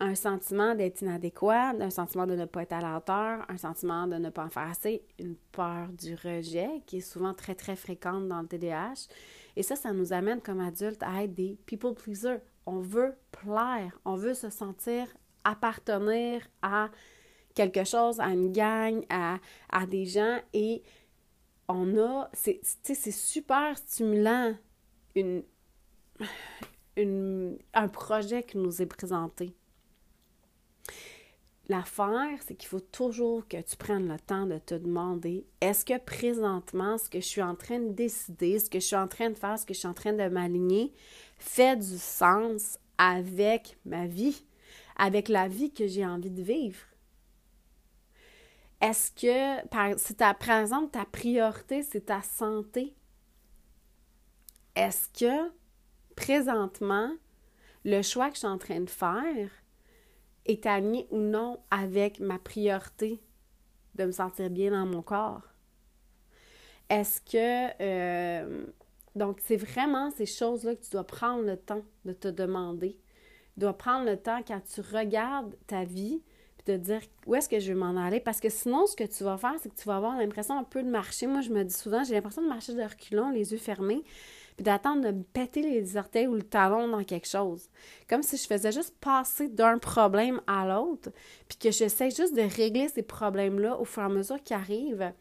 un 0.00 0.14
sentiment 0.16 0.74
d'être 0.74 1.00
inadéquat, 1.02 1.74
un 1.78 1.90
sentiment 1.90 2.26
de 2.26 2.34
ne 2.34 2.44
pas 2.44 2.62
être 2.62 2.72
à 2.72 2.80
la 2.80 2.96
hauteur, 2.96 3.44
un 3.48 3.56
sentiment 3.56 4.08
de 4.08 4.16
ne 4.16 4.30
pas 4.30 4.44
en 4.44 4.50
faire 4.50 4.68
assez, 4.68 5.04
une 5.18 5.36
peur 5.52 5.88
du 5.92 6.14
rejet 6.14 6.82
qui 6.86 6.98
est 6.98 7.00
souvent 7.00 7.34
très, 7.34 7.54
très 7.54 7.76
fréquente 7.76 8.26
dans 8.26 8.40
le 8.40 8.48
TDAH. 8.48 9.06
Et 9.54 9.62
ça, 9.62 9.76
ça 9.76 9.92
nous 9.92 10.12
amène 10.12 10.40
comme 10.40 10.60
adultes 10.60 11.02
à 11.04 11.22
être 11.22 11.34
des 11.34 11.56
people 11.66 11.94
pleasers. 11.94 12.40
On 12.66 12.80
veut 12.80 13.14
plaire, 13.30 13.96
on 14.04 14.16
veut 14.16 14.34
se 14.34 14.50
sentir 14.50 15.06
appartenir 15.44 16.42
à 16.62 16.90
quelque 17.54 17.84
chose, 17.84 18.18
à 18.18 18.28
une 18.28 18.52
gang, 18.52 19.04
à, 19.08 19.38
à 19.70 19.86
des 19.86 20.06
gens 20.06 20.38
et 20.52 20.82
on 21.68 21.96
a, 21.98 22.30
c'est 22.32 23.10
super 23.10 23.76
stimulant 23.76 24.54
une, 25.14 25.42
un 26.96 27.88
projet 27.88 28.42
qui 28.42 28.58
nous 28.58 28.82
est 28.82 28.86
présenté. 28.86 29.54
L'affaire, 31.68 32.38
c'est 32.46 32.56
qu'il 32.56 32.68
faut 32.68 32.80
toujours 32.80 33.46
que 33.46 33.56
tu 33.62 33.76
prennes 33.76 34.08
le 34.08 34.18
temps 34.18 34.46
de 34.46 34.58
te 34.58 34.74
demander 34.74 35.46
est-ce 35.60 35.84
que 35.84 35.96
présentement, 35.98 36.98
ce 36.98 37.08
que 37.08 37.20
je 37.20 37.26
suis 37.26 37.42
en 37.42 37.54
train 37.54 37.78
de 37.78 37.92
décider, 37.92 38.58
ce 38.58 38.68
que 38.68 38.80
je 38.80 38.86
suis 38.86 38.96
en 38.96 39.08
train 39.08 39.30
de 39.30 39.36
faire, 39.36 39.58
ce 39.58 39.64
que 39.64 39.72
je 39.72 39.78
suis 39.78 39.88
en 39.88 39.94
train 39.94 40.12
de 40.12 40.28
m'aligner, 40.28 40.92
fait 41.38 41.76
du 41.76 41.98
sens 41.98 42.78
avec 42.98 43.78
ma 43.86 44.06
vie, 44.06 44.44
avec 44.96 45.28
la 45.28 45.48
vie 45.48 45.72
que 45.72 45.86
j'ai 45.86 46.04
envie 46.04 46.30
de 46.30 46.42
vivre? 46.42 46.80
Est-ce 48.82 49.12
que, 49.12 49.64
par, 49.68 49.96
si 49.96 50.16
ta, 50.16 50.34
par 50.34 50.60
exemple, 50.60 50.90
ta 50.90 51.04
priorité, 51.04 51.84
c'est 51.84 52.06
ta 52.06 52.20
santé, 52.20 52.96
est-ce 54.74 55.08
que 55.08 55.52
présentement, 56.16 57.10
le 57.84 58.02
choix 58.02 58.28
que 58.28 58.34
je 58.34 58.40
suis 58.40 58.48
en 58.48 58.58
train 58.58 58.80
de 58.80 58.90
faire 58.90 59.50
est 60.46 60.66
aligné 60.66 61.06
ou 61.10 61.18
non 61.18 61.60
avec 61.70 62.18
ma 62.18 62.40
priorité 62.40 63.22
de 63.94 64.04
me 64.04 64.12
sentir 64.12 64.50
bien 64.50 64.72
dans 64.72 64.86
mon 64.86 65.02
corps? 65.02 65.42
Est-ce 66.88 67.20
que... 67.20 67.70
Euh, 67.80 68.66
donc, 69.14 69.40
c'est 69.44 69.56
vraiment 69.56 70.10
ces 70.10 70.26
choses-là 70.26 70.74
que 70.74 70.82
tu 70.82 70.90
dois 70.90 71.06
prendre 71.06 71.44
le 71.44 71.56
temps 71.56 71.84
de 72.04 72.12
te 72.14 72.28
demander. 72.28 72.98
Tu 73.54 73.60
dois 73.60 73.76
prendre 73.76 74.06
le 74.06 74.16
temps 74.16 74.42
quand 74.42 74.60
tu 74.60 74.80
regardes 74.80 75.54
ta 75.66 75.84
vie, 75.84 76.22
de 76.66 76.76
dire 76.76 77.00
où 77.26 77.34
est-ce 77.34 77.48
que 77.48 77.58
je 77.58 77.72
vais 77.72 77.78
m'en 77.78 77.96
aller. 77.96 78.20
Parce 78.20 78.40
que 78.40 78.48
sinon, 78.48 78.86
ce 78.86 78.96
que 78.96 79.04
tu 79.04 79.24
vas 79.24 79.36
faire, 79.36 79.54
c'est 79.62 79.68
que 79.68 79.80
tu 79.80 79.86
vas 79.86 79.96
avoir 79.96 80.16
l'impression 80.16 80.58
un 80.58 80.64
peu 80.64 80.82
de 80.82 80.88
marcher. 80.88 81.26
Moi, 81.26 81.40
je 81.40 81.50
me 81.50 81.64
dis 81.64 81.74
souvent, 81.74 82.04
j'ai 82.04 82.14
l'impression 82.14 82.42
de 82.42 82.48
marcher 82.48 82.74
de 82.74 82.82
reculons, 82.82 83.30
les 83.30 83.52
yeux 83.52 83.58
fermés 83.58 84.02
puis 84.56 84.64
d'attendre 84.64 85.02
de 85.02 85.10
me 85.10 85.22
péter 85.22 85.62
les 85.62 85.96
orteils 85.96 86.26
ou 86.26 86.34
le 86.34 86.42
talon 86.42 86.88
dans 86.88 87.04
quelque 87.04 87.28
chose. 87.28 87.68
Comme 88.08 88.22
si 88.22 88.36
je 88.36 88.46
faisais 88.46 88.72
juste 88.72 88.94
passer 89.00 89.48
d'un 89.48 89.78
problème 89.78 90.40
à 90.46 90.66
l'autre, 90.66 91.10
puis 91.48 91.58
que 91.58 91.70
j'essaie 91.70 92.10
juste 92.10 92.34
de 92.34 92.42
régler 92.42 92.88
ces 92.88 93.02
problèmes-là 93.02 93.78
au 93.78 93.84
fur 93.84 94.02
et 94.02 94.06
à 94.06 94.08
mesure 94.08 94.42
qu'ils 94.42 94.56
arrivent. 94.56 95.12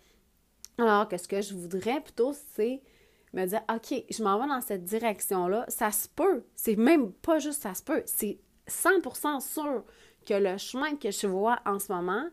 Alors 0.78 1.08
que 1.08 1.18
ce 1.18 1.28
que 1.28 1.42
je 1.42 1.54
voudrais 1.54 2.02
plutôt, 2.02 2.34
c'est 2.56 2.82
me 3.34 3.46
dire, 3.46 3.62
OK, 3.74 4.04
je 4.10 4.24
m'en 4.24 4.40
vais 4.40 4.48
dans 4.48 4.62
cette 4.62 4.84
direction-là, 4.84 5.66
ça 5.70 5.92
se 5.92 6.08
peut. 6.10 6.44
C'est 6.56 6.76
même 6.76 7.12
pas 7.14 7.40
juste 7.40 7.62
ça 7.62 7.74
se 7.74 7.84
peut, 7.84 8.04
c'est 8.06 8.40
100% 8.68 9.40
sûr 9.40 9.84
que 10.26 10.34
le 10.34 10.58
chemin 10.58 10.96
que 10.96 11.12
je 11.12 11.28
vois 11.28 11.60
en 11.66 11.80
ce 11.80 11.92
moment 11.92 12.26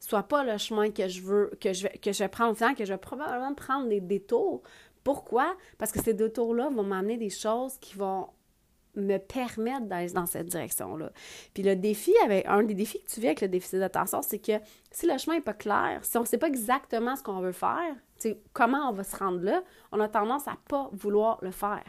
soit 0.00 0.24
pas 0.24 0.44
le 0.44 0.58
chemin 0.58 0.90
que 0.90 1.08
je 1.08 1.22
veux, 1.22 1.50
que 1.60 1.72
je 1.72 1.84
vais, 1.84 1.98
que 1.98 2.12
je 2.12 2.18
vais 2.18 2.28
prendre, 2.28 2.56
que 2.74 2.84
je 2.84 2.92
vais 2.92 2.98
probablement 2.98 3.54
prendre 3.54 3.88
des 3.88 4.00
détours 4.00 4.62
pourquoi? 5.04 5.54
Parce 5.78 5.92
que 5.92 6.02
ces 6.02 6.14
deux 6.14 6.30
tours-là 6.30 6.70
vont 6.70 6.82
m'amener 6.82 7.18
des 7.18 7.30
choses 7.30 7.76
qui 7.78 7.96
vont 7.96 8.28
me 8.96 9.18
permettre 9.18 9.86
d'aller 9.86 10.10
dans 10.12 10.26
cette 10.26 10.46
direction-là. 10.46 11.12
Puis 11.52 11.62
le 11.62 11.76
défi, 11.76 12.14
avec 12.24 12.46
un 12.46 12.62
des 12.62 12.74
défis 12.74 13.02
que 13.02 13.10
tu 13.10 13.20
vis 13.20 13.26
avec 13.26 13.40
le 13.42 13.48
déficit 13.48 13.78
d'attention, 13.80 14.22
c'est 14.22 14.38
que 14.38 14.52
si 14.90 15.06
le 15.06 15.18
chemin 15.18 15.36
n'est 15.36 15.42
pas 15.42 15.52
clair, 15.52 16.00
si 16.02 16.16
on 16.16 16.20
ne 16.20 16.26
sait 16.26 16.38
pas 16.38 16.48
exactement 16.48 17.16
ce 17.16 17.22
qu'on 17.22 17.40
veut 17.40 17.52
faire, 17.52 17.94
comment 18.52 18.88
on 18.88 18.92
va 18.92 19.04
se 19.04 19.16
rendre 19.16 19.42
là, 19.42 19.62
on 19.92 20.00
a 20.00 20.08
tendance 20.08 20.48
à 20.48 20.52
ne 20.52 20.68
pas 20.68 20.88
vouloir 20.92 21.38
le 21.42 21.50
faire. 21.50 21.84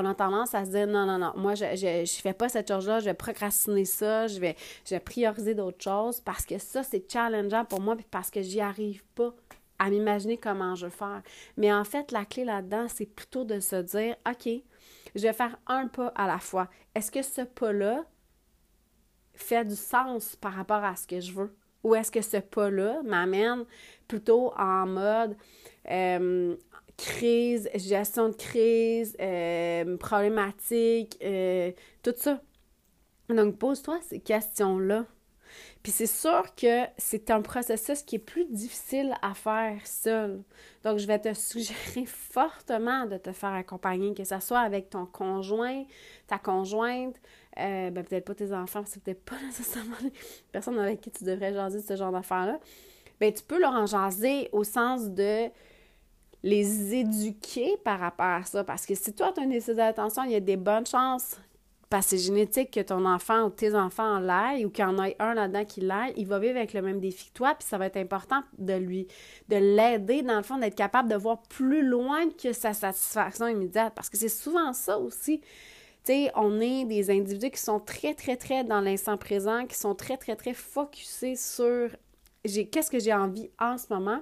On 0.00 0.04
a 0.04 0.14
tendance 0.14 0.54
à 0.54 0.64
se 0.64 0.70
dire 0.70 0.86
non, 0.86 1.06
non, 1.06 1.18
non, 1.18 1.32
moi, 1.34 1.56
je 1.56 1.64
ne 1.64 2.06
fais 2.06 2.32
pas 2.32 2.48
cette 2.48 2.68
chose-là, 2.68 3.00
je 3.00 3.06
vais 3.06 3.14
procrastiner 3.14 3.84
ça, 3.84 4.28
je 4.28 4.38
vais, 4.38 4.54
je 4.84 4.94
vais 4.94 5.00
prioriser 5.00 5.56
d'autres 5.56 5.82
choses 5.82 6.20
parce 6.20 6.46
que 6.46 6.56
ça, 6.58 6.84
c'est 6.84 7.10
challengeant 7.10 7.64
pour 7.64 7.80
moi, 7.80 7.96
parce 8.12 8.30
que 8.30 8.40
j'y 8.40 8.60
arrive 8.60 9.02
pas 9.16 9.34
à 9.80 9.90
m'imaginer 9.90 10.36
comment 10.36 10.76
je 10.76 10.86
vais 10.86 10.92
faire. 10.92 11.22
Mais 11.56 11.72
en 11.72 11.82
fait, 11.82 12.12
la 12.12 12.24
clé 12.24 12.44
là-dedans, 12.44 12.86
c'est 12.88 13.06
plutôt 13.06 13.42
de 13.42 13.58
se 13.58 13.74
dire, 13.74 14.14
OK, 14.24 14.48
je 15.16 15.22
vais 15.22 15.32
faire 15.32 15.58
un 15.66 15.88
pas 15.88 16.12
à 16.14 16.28
la 16.28 16.38
fois. 16.38 16.68
Est-ce 16.94 17.10
que 17.10 17.22
ce 17.22 17.40
pas-là 17.40 18.04
fait 19.34 19.64
du 19.64 19.74
sens 19.74 20.36
par 20.36 20.52
rapport 20.52 20.84
à 20.84 20.94
ce 20.94 21.08
que 21.08 21.18
je 21.18 21.32
veux? 21.32 21.52
Ou 21.82 21.96
est-ce 21.96 22.12
que 22.12 22.22
ce 22.22 22.36
pas-là 22.36 23.02
m'amène 23.04 23.64
plutôt 24.06 24.52
en 24.56 24.86
mode 24.86 25.36
euh, 25.90 26.56
crise, 26.98 27.70
gestion 27.74 28.28
de 28.28 28.34
crise, 28.34 29.16
euh, 29.20 29.96
problématique, 29.96 31.16
euh, 31.22 31.72
tout 32.02 32.12
ça? 32.16 32.42
Donc, 33.30 33.56
pose-toi 33.56 33.98
ces 34.02 34.20
questions-là. 34.20 35.06
Puis 35.82 35.92
c'est 35.92 36.06
sûr 36.06 36.54
que 36.54 36.84
c'est 36.98 37.30
un 37.30 37.40
processus 37.40 38.02
qui 38.02 38.16
est 38.16 38.18
plus 38.18 38.44
difficile 38.46 39.14
à 39.22 39.32
faire 39.32 39.80
seul. 39.86 40.42
Donc, 40.82 40.98
je 40.98 41.06
vais 41.06 41.18
te 41.18 41.32
suggérer 41.32 42.04
fortement 42.06 43.06
de 43.06 43.16
te 43.16 43.32
faire 43.32 43.52
accompagner, 43.52 44.12
que 44.12 44.24
ce 44.24 44.40
soit 44.40 44.60
avec 44.60 44.90
ton 44.90 45.06
conjoint, 45.06 45.84
ta 46.26 46.38
conjointe, 46.38 47.16
euh, 47.58 47.90
ben, 47.90 48.04
peut-être 48.04 48.24
pas 48.24 48.34
tes 48.34 48.52
enfants, 48.52 48.82
c'est 48.86 49.02
peut-être 49.02 49.24
pas 49.24 49.40
nécessairement 49.46 49.96
les 50.02 50.12
personnes 50.52 50.78
avec 50.78 51.00
qui 51.00 51.10
tu 51.10 51.24
devrais 51.24 51.54
jaser 51.54 51.80
ce 51.80 51.96
genre 51.96 52.12
d'affaires-là. 52.12 52.58
Bien, 53.20 53.32
tu 53.32 53.42
peux 53.42 53.60
leur 53.60 53.72
en 53.72 53.86
jaser 53.86 54.48
au 54.52 54.64
sens 54.64 55.08
de 55.08 55.48
les 56.42 56.94
éduquer 56.94 57.76
par 57.84 58.00
rapport 58.00 58.26
à 58.26 58.42
ça? 58.44 58.64
Parce 58.64 58.86
que 58.86 58.94
si 58.94 59.12
toi, 59.12 59.32
tu 59.32 59.40
as 59.40 59.44
un 59.44 59.46
déficit 59.46 59.76
d'attention, 59.76 60.24
il 60.24 60.32
y 60.32 60.36
a 60.36 60.40
des 60.40 60.56
bonnes 60.56 60.86
chances 60.86 61.36
parce 61.90 62.06
que 62.06 62.10
c'est 62.10 62.24
génétique 62.24 62.70
que 62.70 62.80
ton 62.80 63.06
enfant 63.06 63.44
ou 63.44 63.50
tes 63.50 63.74
enfants 63.74 64.18
l'aillent 64.18 64.66
ou 64.66 64.70
qu'il 64.70 64.84
y 64.84 64.86
en 64.86 65.02
ait 65.02 65.16
un 65.18 65.34
là-dedans 65.34 65.64
qui 65.64 65.80
l'aille, 65.80 66.12
il 66.16 66.26
va 66.26 66.38
vivre 66.38 66.56
avec 66.56 66.74
le 66.74 66.82
même 66.82 67.00
défi 67.00 67.28
que 67.28 67.32
toi, 67.32 67.54
puis 67.54 67.66
ça 67.66 67.78
va 67.78 67.86
être 67.86 67.96
important 67.96 68.42
de 68.58 68.74
lui, 68.74 69.08
de 69.48 69.56
l'aider, 69.56 70.22
dans 70.22 70.36
le 70.36 70.42
fond, 70.42 70.58
d'être 70.58 70.74
capable 70.74 71.08
de 71.08 71.16
voir 71.16 71.40
plus 71.42 71.82
loin 71.82 72.28
que 72.30 72.52
sa 72.52 72.74
satisfaction 72.74 73.46
immédiate. 73.46 73.94
Parce 73.94 74.10
que 74.10 74.18
c'est 74.18 74.28
souvent 74.28 74.74
ça 74.74 74.98
aussi. 74.98 75.40
Tu 76.04 76.12
sais, 76.12 76.30
on 76.34 76.60
est 76.60 76.84
des 76.84 77.10
individus 77.10 77.50
qui 77.50 77.60
sont 77.60 77.80
très, 77.80 78.14
très, 78.14 78.36
très 78.36 78.64
dans 78.64 78.80
l'instant 78.82 79.16
présent, 79.16 79.64
qui 79.66 79.76
sont 79.76 79.94
très, 79.94 80.18
très, 80.18 80.36
très 80.36 80.54
focusés 80.54 81.36
sur 81.36 81.88
qu'est-ce 82.44 82.90
que 82.90 82.98
j'ai 82.98 83.14
envie 83.14 83.50
en 83.58 83.78
ce 83.78 83.86
moment? 83.90 84.20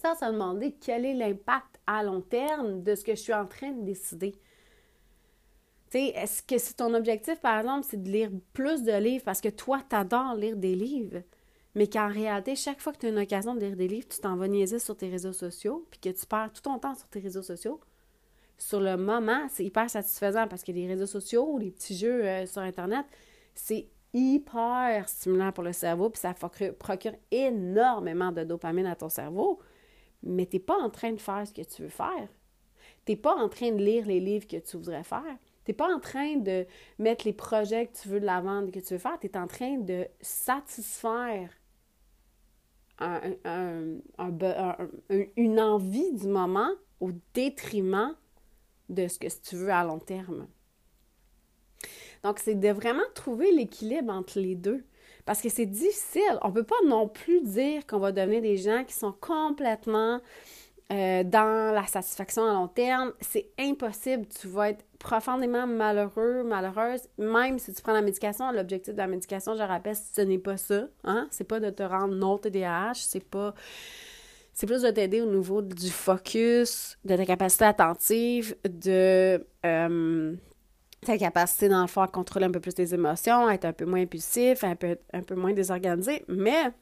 Ça, 0.00 0.14
ça 0.14 0.30
demander 0.30 0.76
quel 0.80 1.04
est 1.04 1.14
l'impact 1.14 1.80
à 1.86 2.02
long 2.02 2.20
terme 2.20 2.82
de 2.82 2.94
ce 2.94 3.04
que 3.04 3.14
je 3.14 3.20
suis 3.20 3.34
en 3.34 3.46
train 3.46 3.72
de 3.72 3.82
décider. 3.82 4.34
Est-ce 5.92 6.42
que 6.42 6.58
si 6.58 6.74
ton 6.74 6.94
objectif, 6.94 7.40
par 7.40 7.58
exemple, 7.58 7.86
c'est 7.88 8.02
de 8.02 8.08
lire 8.08 8.30
plus 8.52 8.82
de 8.82 8.92
livres 8.92 9.24
parce 9.24 9.40
que 9.40 9.48
toi, 9.48 9.80
tu 9.88 9.96
adores 9.96 10.34
lire 10.34 10.56
des 10.56 10.74
livres, 10.74 11.22
mais 11.74 11.88
qu'en 11.88 12.08
réalité, 12.08 12.54
chaque 12.54 12.80
fois 12.80 12.92
que 12.92 12.98
tu 12.98 13.06
as 13.06 13.08
une 13.08 13.18
occasion 13.18 13.54
de 13.54 13.60
lire 13.60 13.76
des 13.76 13.88
livres, 13.88 14.06
tu 14.08 14.20
t'en 14.20 14.36
vas 14.36 14.48
niaiser 14.48 14.78
sur 14.78 14.96
tes 14.96 15.08
réseaux 15.08 15.32
sociaux, 15.32 15.86
puis 15.90 15.98
que 15.98 16.16
tu 16.16 16.26
perds 16.26 16.52
tout 16.52 16.62
ton 16.62 16.78
temps 16.78 16.94
sur 16.94 17.08
tes 17.08 17.20
réseaux 17.20 17.42
sociaux, 17.42 17.80
sur 18.58 18.80
le 18.80 18.96
moment, 18.96 19.46
c'est 19.48 19.64
hyper 19.64 19.88
satisfaisant 19.88 20.46
parce 20.48 20.62
que 20.62 20.72
les 20.72 20.86
réseaux 20.86 21.06
sociaux, 21.06 21.58
les 21.58 21.70
petits 21.70 21.96
jeux 21.96 22.24
euh, 22.24 22.46
sur 22.46 22.60
Internet, 22.60 23.06
c'est 23.54 23.88
hyper 24.12 25.08
stimulant 25.08 25.52
pour 25.52 25.64
le 25.64 25.72
cerveau, 25.72 26.10
puis 26.10 26.20
ça 26.20 26.34
procure 26.78 27.12
énormément 27.30 28.32
de 28.32 28.44
dopamine 28.44 28.86
à 28.86 28.96
ton 28.96 29.08
cerveau, 29.08 29.60
mais 30.22 30.46
tu 30.46 30.56
n'es 30.56 30.60
pas 30.60 30.78
en 30.78 30.90
train 30.90 31.12
de 31.12 31.20
faire 31.20 31.46
ce 31.46 31.52
que 31.52 31.62
tu 31.62 31.82
veux 31.82 31.88
faire. 31.88 32.28
Tu 33.04 33.12
n'es 33.12 33.16
pas 33.16 33.34
en 33.34 33.48
train 33.48 33.72
de 33.72 33.82
lire 33.82 34.06
les 34.06 34.20
livres 34.20 34.46
que 34.46 34.56
tu 34.56 34.76
voudrais 34.76 35.04
faire. 35.04 35.36
Tu 35.64 35.70
n'es 35.70 35.74
pas 35.74 35.92
en 35.94 36.00
train 36.00 36.36
de 36.36 36.66
mettre 36.98 37.26
les 37.26 37.32
projets 37.32 37.86
que 37.86 37.98
tu 37.98 38.08
veux 38.08 38.20
de 38.20 38.26
l'avant, 38.26 38.66
que 38.70 38.80
tu 38.80 38.94
veux 38.94 38.98
faire. 38.98 39.18
Tu 39.20 39.26
es 39.26 39.36
en 39.36 39.46
train 39.46 39.78
de 39.78 40.06
satisfaire 40.20 41.50
une 45.36 45.60
envie 45.60 46.12
du 46.12 46.26
moment 46.26 46.70
au 47.00 47.12
détriment 47.32 48.16
de 48.88 49.06
ce 49.06 49.18
que 49.18 49.28
tu 49.40 49.56
veux 49.56 49.70
à 49.70 49.84
long 49.84 50.00
terme. 50.00 50.48
Donc, 52.24 52.40
c'est 52.40 52.56
de 52.56 52.68
vraiment 52.70 53.04
trouver 53.14 53.52
l'équilibre 53.52 54.12
entre 54.12 54.40
les 54.40 54.56
deux. 54.56 54.84
Parce 55.28 55.42
que 55.42 55.50
c'est 55.50 55.66
difficile. 55.66 56.38
On 56.40 56.48
ne 56.48 56.54
peut 56.54 56.64
pas 56.64 56.80
non 56.86 57.06
plus 57.06 57.42
dire 57.42 57.86
qu'on 57.86 57.98
va 57.98 58.12
devenir 58.12 58.40
des 58.40 58.56
gens 58.56 58.82
qui 58.82 58.94
sont 58.94 59.12
complètement 59.12 60.22
euh, 60.90 61.22
dans 61.22 61.74
la 61.74 61.86
satisfaction 61.86 62.46
à 62.46 62.54
long 62.54 62.66
terme. 62.66 63.12
C'est 63.20 63.50
impossible. 63.58 64.24
Tu 64.40 64.48
vas 64.48 64.70
être 64.70 64.86
profondément 64.98 65.66
malheureux, 65.66 66.44
malheureuse, 66.44 67.02
même 67.18 67.58
si 67.58 67.74
tu 67.74 67.82
prends 67.82 67.92
la 67.92 68.00
médication. 68.00 68.50
L'objectif 68.52 68.94
de 68.94 68.98
la 68.98 69.06
médication, 69.06 69.54
je 69.54 69.62
rappelle, 69.62 69.96
ce 69.96 70.22
n'est 70.22 70.38
pas 70.38 70.56
ça. 70.56 70.88
Hein? 71.04 71.28
C'est 71.30 71.44
pas 71.44 71.60
de 71.60 71.68
te 71.68 71.82
rendre 71.82 72.14
non 72.14 72.38
TDAH, 72.38 72.94
c'est 72.94 73.22
pas 73.22 73.54
c'est 74.54 74.66
plus 74.66 74.80
de 74.80 74.90
t'aider 74.90 75.20
au 75.20 75.26
niveau 75.26 75.60
du 75.60 75.90
focus, 75.90 76.96
de 77.04 77.16
ta 77.16 77.26
capacité 77.26 77.66
attentive, 77.66 78.56
de 78.64 79.44
euh, 79.66 80.34
ta 81.00 81.16
capacité, 81.16 81.68
dans 81.68 81.82
le 81.82 81.86
fond, 81.86 82.02
à 82.02 82.08
contrôler 82.08 82.46
un 82.46 82.50
peu 82.50 82.60
plus 82.60 82.74
tes 82.74 82.92
émotions, 82.94 83.46
à 83.46 83.54
être 83.54 83.64
un 83.64 83.72
peu 83.72 83.84
moins 83.84 84.00
impulsif, 84.00 84.64
un 84.64 84.76
peu, 84.76 84.98
un 85.12 85.22
peu 85.22 85.34
moins 85.34 85.52
désorganisé. 85.52 86.24
Mais 86.28 86.72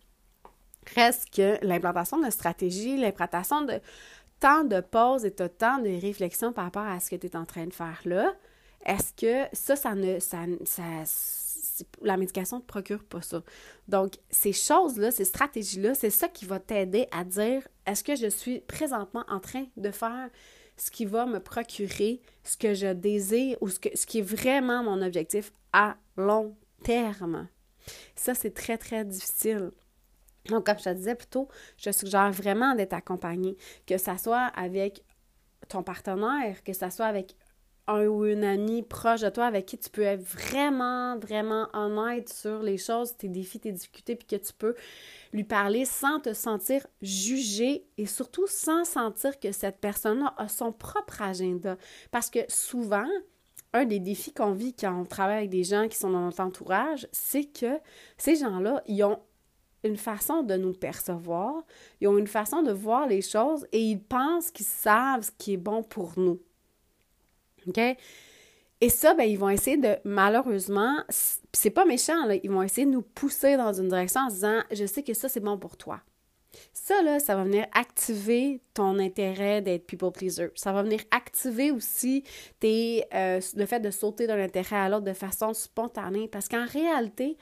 reste 0.95 1.31
que 1.35 1.65
l'implantation 1.65 2.19
de 2.19 2.31
stratégie, 2.31 2.97
l'implantation 2.97 3.63
de 3.63 3.81
temps 4.41 4.65
de 4.65 4.81
pause 4.81 5.25
et 5.25 5.31
de 5.31 5.47
temps 5.47 5.79
de 5.79 6.01
réflexion 6.01 6.53
par 6.53 6.65
rapport 6.65 6.87
à 6.87 7.01
ce 7.01 7.11
que 7.11 7.17
tu 7.17 7.27
es 7.27 7.37
en 7.37 7.45
train 7.45 7.67
de 7.67 7.73
faire 7.73 8.01
là, 8.05 8.35
est-ce 8.85 9.13
que 9.13 9.49
ça, 9.55 9.77
ça 9.77 9.95
ne. 9.95 10.19
Ça, 10.21 10.39
ça, 10.65 10.83
la 12.03 12.17
médication 12.17 12.57
ne 12.57 12.63
te 12.63 12.67
procure 12.67 13.05
pas 13.05 13.21
ça. 13.21 13.43
Donc, 13.87 14.15
ces 14.31 14.53
choses-là, 14.53 15.11
ces 15.11 15.27
stratégies-là, 15.27 15.95
c'est 15.95 16.11
ça 16.11 16.29
qui 16.29 16.47
va 16.47 16.59
t'aider 16.59 17.07
à 17.13 17.23
dire 17.23 17.69
est-ce 17.85 18.03
que 18.03 18.17
je 18.17 18.29
suis 18.29 18.61
présentement 18.61 19.25
en 19.29 19.41
train 19.41 19.67
de 19.77 19.91
faire 19.91 20.31
ce 20.77 20.91
qui 20.91 21.05
va 21.05 21.27
me 21.27 21.41
procurer 21.41 22.21
ce 22.45 22.57
que 22.57 22.75
je 22.75 22.93
désire 22.93 23.57
ou 23.61 23.69
ce, 23.69 23.79
qui 23.79 24.19
est 24.19 24.23
vraiment 24.23 24.83
mon 24.83 25.03
objectif 25.03 25.53
à 25.73 25.97
long 26.17 26.57
terme. 26.83 27.49
Ça, 28.15 28.35
c'est 28.35 28.53
très, 28.53 28.79
très 28.79 29.05
difficile. 29.05 29.71
Donc, 30.49 30.67
comme 30.67 30.79
je 30.79 30.85
te 30.85 30.95
disais 30.95 31.15
plus 31.15 31.27
tôt, 31.27 31.49
je 31.77 31.91
suggère 31.91 32.31
vraiment 32.31 32.75
d'être 32.75 32.93
accompagné, 32.93 33.57
que 33.87 33.99
ce 33.99 34.17
soit 34.17 34.47
avec 34.55 35.03
ton 35.69 35.83
partenaire, 35.83 36.63
que 36.63 36.73
ce 36.73 36.89
soit 36.91 37.07
avec 37.07 37.35
un 37.87 38.07
ou 38.07 38.25
une 38.25 38.45
amie 38.45 38.83
proche 38.83 39.21
de 39.21 39.29
toi 39.29 39.47
avec 39.47 39.67
qui 39.67 39.79
tu 39.79 39.91
peux 39.91 40.03
être 40.03 40.23
vraiment, 40.23 41.19
vraiment 41.19 41.69
honnête 41.73 42.29
sur 42.29 42.63
les 42.63 42.79
choses, 42.79 43.17
tes 43.17 43.29
défis, 43.29 43.61
tes 43.61 43.73
difficultés, 43.73 44.17
puis 44.17 44.27
que 44.27 44.45
tu 44.45 44.53
peux 44.53 44.75
lui 45.33 45.45
parler 45.45 45.85
sans 45.85 46.21
te 46.21 46.33
sentir 46.33 46.87
jugé 47.03 47.87
et 47.99 48.07
surtout 48.07 48.47
sans 48.47 48.85
sentir 48.85 49.39
que 49.39 49.53
cette 49.53 49.79
personne-là 49.79 50.35
a 50.37 50.49
son 50.49 50.73
propre 50.73 51.23
agenda. 51.23 51.77
Parce 52.11 52.31
que 52.31 52.41
souvent, 52.49 53.09
un 53.73 53.85
des 53.85 54.01
défis 54.01 54.33
qu'on 54.33 54.53
vit 54.53 54.75
quand 54.75 55.01
on 55.01 55.05
travaille 55.05 55.39
avec 55.39 55.51
des 55.51 55.65
gens 55.65 55.89
qui 55.89 55.97
sont 55.97 56.11
dans 56.11 56.23
notre 56.23 56.41
entourage, 56.41 57.07
c'est 57.13 57.45
que 57.45 57.79
ces 58.17 58.37
gens-là, 58.37 58.83
ils 58.87 59.05
ont 59.05 59.21
une 59.85 59.97
façon 59.97 60.43
de 60.43 60.57
nous 60.57 60.73
percevoir, 60.73 61.63
ils 62.01 62.09
ont 62.09 62.19
une 62.19 62.27
façon 62.27 62.63
de 62.63 62.73
voir 62.73 63.07
les 63.07 63.23
choses 63.23 63.67
et 63.73 63.81
ils 63.81 64.03
pensent 64.03 64.51
qu'ils 64.51 64.67
savent 64.67 65.23
ce 65.23 65.31
qui 65.31 65.53
est 65.53 65.59
bon 65.59 65.83
pour 65.83 66.19
nous. 66.19 66.41
OK? 67.69 67.81
Et 68.83 68.91
ça, 68.91 69.15
ben, 69.15 69.25
ils 69.25 69.39
vont 69.39 69.49
essayer 69.49 69.79
de, 69.79 69.97
malheureusement, 70.05 71.03
c'est 71.53 71.71
pas 71.71 71.87
méchant, 71.87 72.29
ils 72.43 72.51
vont 72.51 72.63
essayer 72.63 72.87
de 72.87 72.91
nous 72.93 73.03
pousser 73.03 73.57
dans 73.57 73.73
une 73.73 73.89
direction 73.89 74.21
en 74.23 74.29
disant 74.29 74.61
Je 74.71 74.85
sais 74.85 75.03
que 75.03 75.15
ça, 75.15 75.29
c'est 75.29 75.41
bon 75.41 75.59
pour 75.59 75.77
toi. 75.77 76.01
Ça, 76.73 77.03
là, 77.03 77.19
ça 77.19 77.37
va 77.37 77.45
venir 77.45 77.67
activer 77.73 78.61
ton 78.75 78.99
intérêt 78.99 79.63
d'être 79.63 79.87
people 79.87 80.11
pleaser. 80.11 80.49
Ça 80.55 80.73
va 80.73 80.83
venir 80.83 81.01
activer 81.11 81.71
aussi 81.71 82.25
euh, 82.65 83.41
le 83.57 83.67
fait 83.67 83.81
de 83.81 83.91
sauter 83.91 84.27
d'un 84.27 84.43
intérêt 84.43 84.77
à 84.77 84.89
l'autre 84.89 85.05
de 85.05 85.13
façon 85.13 85.53
spontanée. 85.53 86.29
Parce 86.29 86.49
qu'en 86.49 86.67
réalité, 86.67 87.37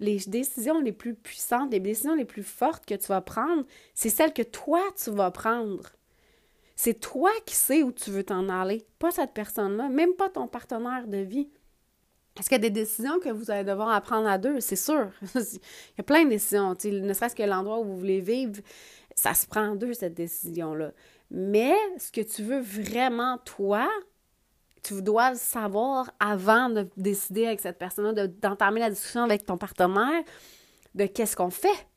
les 0.00 0.18
décisions 0.26 0.80
les 0.80 0.92
plus 0.92 1.14
puissantes, 1.14 1.72
les 1.72 1.80
décisions 1.80 2.14
les 2.14 2.24
plus 2.24 2.42
fortes 2.42 2.86
que 2.86 2.94
tu 2.94 3.06
vas 3.08 3.20
prendre, 3.20 3.64
c'est 3.94 4.10
celles 4.10 4.32
que 4.32 4.42
toi, 4.42 4.80
tu 5.02 5.10
vas 5.10 5.30
prendre. 5.30 5.90
C'est 6.76 7.00
toi 7.00 7.30
qui 7.46 7.54
sais 7.54 7.82
où 7.82 7.92
tu 7.92 8.10
veux 8.10 8.24
t'en 8.24 8.48
aller, 8.48 8.84
pas 8.98 9.10
cette 9.10 9.32
personne-là, 9.32 9.88
même 9.88 10.14
pas 10.14 10.28
ton 10.28 10.48
partenaire 10.48 11.06
de 11.06 11.18
vie. 11.18 11.48
Est-ce 12.36 12.48
qu'il 12.48 12.56
y 12.56 12.66
a 12.66 12.68
des 12.68 12.70
décisions 12.70 13.20
que 13.20 13.28
vous 13.28 13.50
allez 13.50 13.62
devoir 13.62 13.90
apprendre 13.90 14.28
à 14.28 14.38
deux? 14.38 14.58
C'est 14.58 14.76
sûr. 14.76 15.10
Il 15.36 15.40
y 15.98 16.00
a 16.00 16.02
plein 16.02 16.24
de 16.24 16.30
décisions. 16.30 16.70
ne 16.70 17.12
serait-ce 17.12 17.36
que 17.36 17.44
l'endroit 17.44 17.78
où 17.78 17.84
vous 17.84 17.96
voulez 17.96 18.20
vivre, 18.20 18.60
ça 19.14 19.34
se 19.34 19.46
prend 19.46 19.72
à 19.72 19.76
deux, 19.76 19.92
cette 19.92 20.14
décision-là. 20.14 20.90
Mais 21.30 21.74
ce 21.98 22.10
que 22.10 22.20
tu 22.20 22.42
veux 22.42 22.60
vraiment, 22.60 23.38
toi, 23.38 23.88
tu 24.82 25.00
dois 25.00 25.36
savoir 25.36 26.10
avant 26.18 26.68
de 26.68 26.88
décider 26.96 27.46
avec 27.46 27.60
cette 27.60 27.78
personne-là, 27.78 28.26
d'entamer 28.26 28.80
la 28.80 28.90
discussion 28.90 29.22
avec 29.22 29.46
ton 29.46 29.56
partenaire 29.56 30.22
de 30.94 31.06
qu'est-ce 31.06 31.36
qu'on 31.36 31.50
fait. 31.50 31.88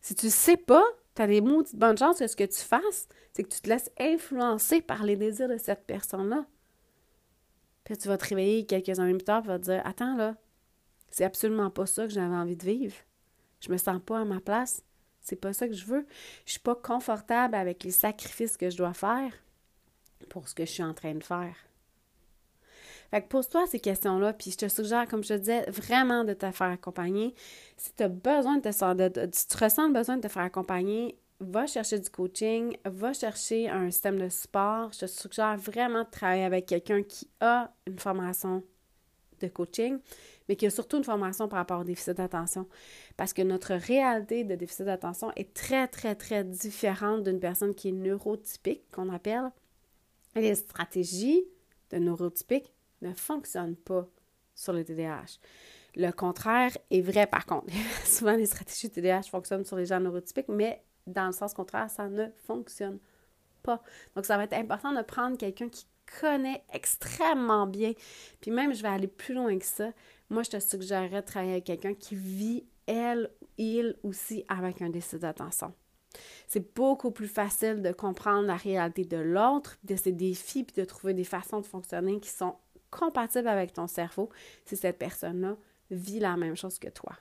Si 0.00 0.14
tu 0.14 0.26
ne 0.26 0.30
sais 0.30 0.56
pas, 0.56 0.84
tu 1.14 1.22
as 1.22 1.26
des 1.26 1.40
mots 1.40 1.62
de 1.62 1.68
bonne 1.74 1.96
chance 1.96 2.18
que 2.18 2.26
ce 2.26 2.36
que 2.36 2.44
tu 2.44 2.60
fasses, 2.60 3.08
c'est 3.32 3.44
que 3.44 3.48
tu 3.54 3.60
te 3.60 3.68
laisses 3.68 3.90
influencer 3.98 4.80
par 4.80 5.04
les 5.04 5.16
désirs 5.16 5.48
de 5.48 5.58
cette 5.58 5.86
personne-là. 5.86 6.46
Puis 7.84 7.96
tu 7.96 8.08
vas 8.08 8.16
te 8.16 8.26
réveiller 8.26 8.66
quelques 8.66 8.98
années 8.98 9.14
plus 9.14 9.24
tard 9.24 9.44
et 9.44 9.48
vas 9.48 9.58
te 9.58 9.64
dire 9.64 9.82
Attends 9.84 10.16
là, 10.16 10.36
c'est 11.10 11.24
absolument 11.24 11.70
pas 11.70 11.86
ça 11.86 12.06
que 12.06 12.12
j'avais 12.12 12.34
envie 12.34 12.56
de 12.56 12.64
vivre. 12.64 12.96
Je 13.60 13.70
me 13.70 13.76
sens 13.76 14.00
pas 14.04 14.20
à 14.20 14.24
ma 14.24 14.40
place. 14.40 14.82
C'est 15.20 15.36
pas 15.36 15.52
ça 15.52 15.66
que 15.66 15.74
je 15.74 15.86
veux. 15.86 16.06
Je 16.44 16.52
suis 16.52 16.60
pas 16.60 16.74
confortable 16.74 17.54
avec 17.54 17.82
les 17.84 17.90
sacrifices 17.90 18.56
que 18.56 18.68
je 18.68 18.76
dois 18.76 18.92
faire 18.92 19.32
pour 20.28 20.48
ce 20.48 20.54
que 20.54 20.66
je 20.66 20.70
suis 20.70 20.82
en 20.82 20.92
train 20.92 21.14
de 21.14 21.24
faire. 21.24 21.56
Fait 23.10 23.22
que 23.22 23.28
pose-toi 23.28 23.66
ces 23.66 23.80
questions-là, 23.80 24.32
puis 24.32 24.50
je 24.50 24.58
te 24.58 24.68
suggère, 24.68 25.06
comme 25.08 25.22
je 25.22 25.34
disais, 25.34 25.62
vraiment 25.70 26.24
de 26.24 26.32
te 26.32 26.50
faire 26.50 26.68
accompagner. 26.68 27.34
Si 27.76 27.92
tu 27.94 28.02
as 28.02 28.08
besoin 28.08 28.56
de 28.56 28.62
te 28.62 29.26
tu 29.26 29.64
ressens 29.64 29.88
le 29.88 29.94
besoin 29.94 30.16
de 30.16 30.22
te 30.22 30.28
faire 30.28 30.42
accompagner, 30.42 31.18
va 31.40 31.66
chercher 31.66 31.98
du 31.98 32.10
coaching, 32.10 32.76
va 32.84 33.12
chercher 33.12 33.68
un 33.68 33.90
système 33.90 34.18
de 34.18 34.28
support. 34.28 34.92
Je 34.92 35.00
te 35.00 35.06
suggère 35.06 35.56
vraiment 35.56 36.04
de 36.04 36.10
travailler 36.10 36.44
avec 36.44 36.66
quelqu'un 36.66 37.02
qui 37.02 37.28
a 37.40 37.72
une 37.86 37.98
formation 37.98 38.62
de 39.40 39.48
coaching, 39.48 39.98
mais 40.48 40.56
qui 40.56 40.66
a 40.66 40.70
surtout 40.70 40.98
une 40.98 41.04
formation 41.04 41.48
par 41.48 41.58
rapport 41.58 41.80
au 41.80 41.84
déficit 41.84 42.16
d'attention. 42.16 42.66
Parce 43.16 43.32
que 43.32 43.42
notre 43.42 43.74
réalité 43.74 44.44
de 44.44 44.54
déficit 44.54 44.86
d'attention 44.86 45.32
est 45.36 45.52
très, 45.54 45.88
très, 45.88 46.14
très 46.14 46.44
différente 46.44 47.24
d'une 47.24 47.40
personne 47.40 47.74
qui 47.74 47.88
est 47.88 47.92
neurotypique, 47.92 48.90
qu'on 48.90 49.12
appelle. 49.12 49.50
les 50.36 50.54
stratégies 50.56 51.44
de 51.90 51.98
neurotypique 51.98 52.73
ne 53.04 53.14
fonctionnent 53.14 53.76
pas 53.76 54.06
sur 54.54 54.72
le 54.72 54.84
TDAH. 54.84 55.38
Le 55.96 56.10
contraire 56.10 56.76
est 56.90 57.00
vrai 57.00 57.26
par 57.26 57.46
contre. 57.46 57.72
Souvent, 58.04 58.34
les 58.34 58.46
stratégies 58.46 58.88
de 58.88 58.94
TDAH 58.94 59.22
fonctionnent 59.24 59.64
sur 59.64 59.76
les 59.76 59.86
gens 59.86 60.00
neurotypiques, 60.00 60.48
mais 60.48 60.82
dans 61.06 61.26
le 61.26 61.32
sens 61.32 61.54
contraire, 61.54 61.90
ça 61.90 62.08
ne 62.08 62.26
fonctionne 62.46 62.98
pas. 63.62 63.82
Donc, 64.14 64.24
ça 64.24 64.36
va 64.36 64.44
être 64.44 64.54
important 64.54 64.92
de 64.92 65.02
prendre 65.02 65.36
quelqu'un 65.36 65.68
qui 65.68 65.86
connaît 66.20 66.62
extrêmement 66.72 67.66
bien. 67.66 67.92
Puis 68.40 68.50
même, 68.50 68.74
je 68.74 68.82
vais 68.82 68.88
aller 68.88 69.08
plus 69.08 69.34
loin 69.34 69.58
que 69.58 69.64
ça. 69.64 69.90
Moi, 70.30 70.42
je 70.42 70.50
te 70.50 70.60
suggérerais 70.60 71.22
de 71.22 71.26
travailler 71.26 71.52
avec 71.52 71.64
quelqu'un 71.64 71.94
qui 71.94 72.14
vit, 72.14 72.66
elle, 72.86 73.30
il 73.58 73.96
aussi, 74.02 74.44
avec 74.48 74.82
un 74.82 74.90
déficit 74.90 75.20
d'attention. 75.20 75.72
C'est 76.46 76.74
beaucoup 76.74 77.10
plus 77.10 77.28
facile 77.28 77.82
de 77.82 77.92
comprendre 77.92 78.46
la 78.46 78.56
réalité 78.56 79.04
de 79.04 79.16
l'autre, 79.16 79.76
de 79.82 79.96
ses 79.96 80.12
défis, 80.12 80.64
puis 80.64 80.80
de 80.80 80.84
trouver 80.84 81.14
des 81.14 81.24
façons 81.24 81.60
de 81.60 81.66
fonctionner 81.66 82.20
qui 82.20 82.30
sont 82.30 82.56
compatibles 82.98 83.48
avec 83.48 83.72
ton 83.72 83.86
cerveau 83.86 84.30
si 84.64 84.76
cette 84.76 84.98
personne-là 84.98 85.56
vit 85.90 86.20
la 86.20 86.36
même 86.36 86.56
chose 86.56 86.78
que 86.78 86.88
toi. 86.88 87.12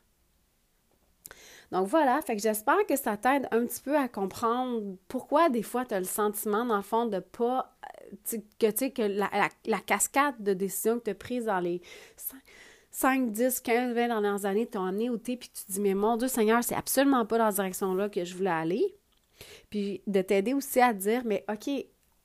Donc 1.71 1.87
voilà, 1.87 2.21
fait 2.21 2.35
que 2.35 2.41
j'espère 2.41 2.85
que 2.87 2.95
ça 2.95 3.17
t'aide 3.17 3.47
un 3.51 3.65
petit 3.65 3.81
peu 3.81 3.97
à 3.97 4.07
comprendre 4.07 4.95
pourquoi 5.07 5.49
des 5.49 5.63
fois 5.63 5.85
tu 5.85 5.95
as 5.95 5.99
le 5.99 6.05
sentiment, 6.05 6.65
dans 6.65 6.77
le 6.77 6.83
fond, 6.83 7.07
de 7.07 7.19
pas. 7.19 7.75
Euh, 8.33 8.37
que 8.59 8.69
tu 8.69 8.91
que 8.91 9.01
la, 9.01 9.79
cascade 9.79 10.35
de 10.39 10.53
décisions 10.53 10.99
que 10.99 11.05
tu 11.05 11.09
as 11.09 11.15
prises 11.15 11.45
dans 11.45 11.59
les 11.59 11.81
5, 12.91 13.31
10, 13.31 13.59
15, 13.61 13.95
20 13.95 14.07
dernières 14.07 14.45
années 14.45 14.67
t'ont 14.67 14.85
amené 14.85 15.09
au 15.09 15.17
thé, 15.17 15.35
puis 15.35 15.49
tu 15.49 15.65
te 15.65 15.71
dis, 15.71 15.81
mais 15.81 15.95
mon 15.95 16.15
Dieu 16.15 16.27
Seigneur, 16.27 16.63
c'est 16.63 16.75
absolument 16.75 17.25
pas 17.25 17.39
dans 17.39 17.45
la 17.45 17.51
direction-là 17.51 18.09
que 18.09 18.23
je 18.23 18.35
voulais 18.35 18.51
aller. 18.51 18.95
Puis 19.71 20.03
de 20.05 20.21
t'aider 20.21 20.53
aussi 20.53 20.79
à 20.79 20.93
dire, 20.93 21.23
mais 21.25 21.43
OK, 21.49 21.71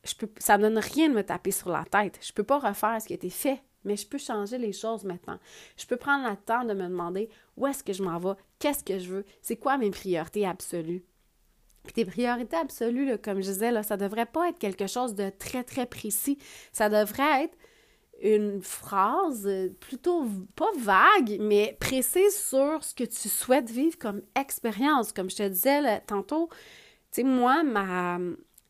ça 0.04 0.58
ne 0.58 0.62
donne 0.62 0.78
rien 0.78 1.08
de 1.08 1.14
me 1.14 1.22
taper 1.22 1.50
sur 1.50 1.70
la 1.70 1.84
tête. 1.84 2.18
Je 2.22 2.30
ne 2.30 2.34
peux 2.34 2.44
pas 2.44 2.58
refaire 2.58 3.00
ce 3.00 3.06
qui 3.06 3.12
a 3.12 3.16
été 3.16 3.30
fait, 3.30 3.62
mais 3.84 3.96
je 3.96 4.06
peux 4.06 4.18
changer 4.18 4.58
les 4.58 4.72
choses 4.72 5.04
maintenant. 5.04 5.38
Je 5.76 5.86
peux 5.86 5.96
prendre 5.96 6.28
le 6.28 6.36
temps 6.36 6.64
de 6.64 6.74
me 6.74 6.84
demander 6.84 7.28
où 7.56 7.66
est-ce 7.66 7.82
que 7.84 7.92
je 7.92 8.02
m'en 8.02 8.18
vais, 8.18 8.34
qu'est-ce 8.58 8.84
que 8.84 8.98
je 8.98 9.08
veux, 9.08 9.24
c'est 9.42 9.56
quoi 9.56 9.78
mes 9.78 9.90
priorités 9.90 10.46
absolues. 10.46 11.04
Puis 11.84 11.92
tes 11.94 12.04
priorités 12.04 12.56
absolues, 12.56 13.16
comme 13.18 13.40
je 13.40 13.50
disais, 13.50 13.72
là, 13.72 13.82
ça 13.82 13.96
ne 13.96 14.02
devrait 14.02 14.26
pas 14.26 14.48
être 14.50 14.58
quelque 14.58 14.86
chose 14.86 15.14
de 15.14 15.30
très, 15.30 15.64
très 15.64 15.86
précis. 15.86 16.38
Ça 16.70 16.90
devrait 16.90 17.44
être 17.44 17.56
une 18.20 18.60
phrase 18.62 19.48
plutôt 19.80 20.26
pas 20.54 20.70
vague, 20.78 21.38
mais 21.40 21.76
précise 21.80 22.36
sur 22.36 22.82
ce 22.82 22.94
que 22.94 23.04
tu 23.04 23.28
souhaites 23.28 23.70
vivre 23.70 23.96
comme 23.98 24.22
expérience. 24.38 25.12
Comme 25.12 25.30
je 25.30 25.36
te 25.36 25.48
disais 25.48 26.00
tantôt, 26.06 26.48
tu 26.50 27.22
sais, 27.22 27.22
moi, 27.22 27.62
ma, 27.62 28.18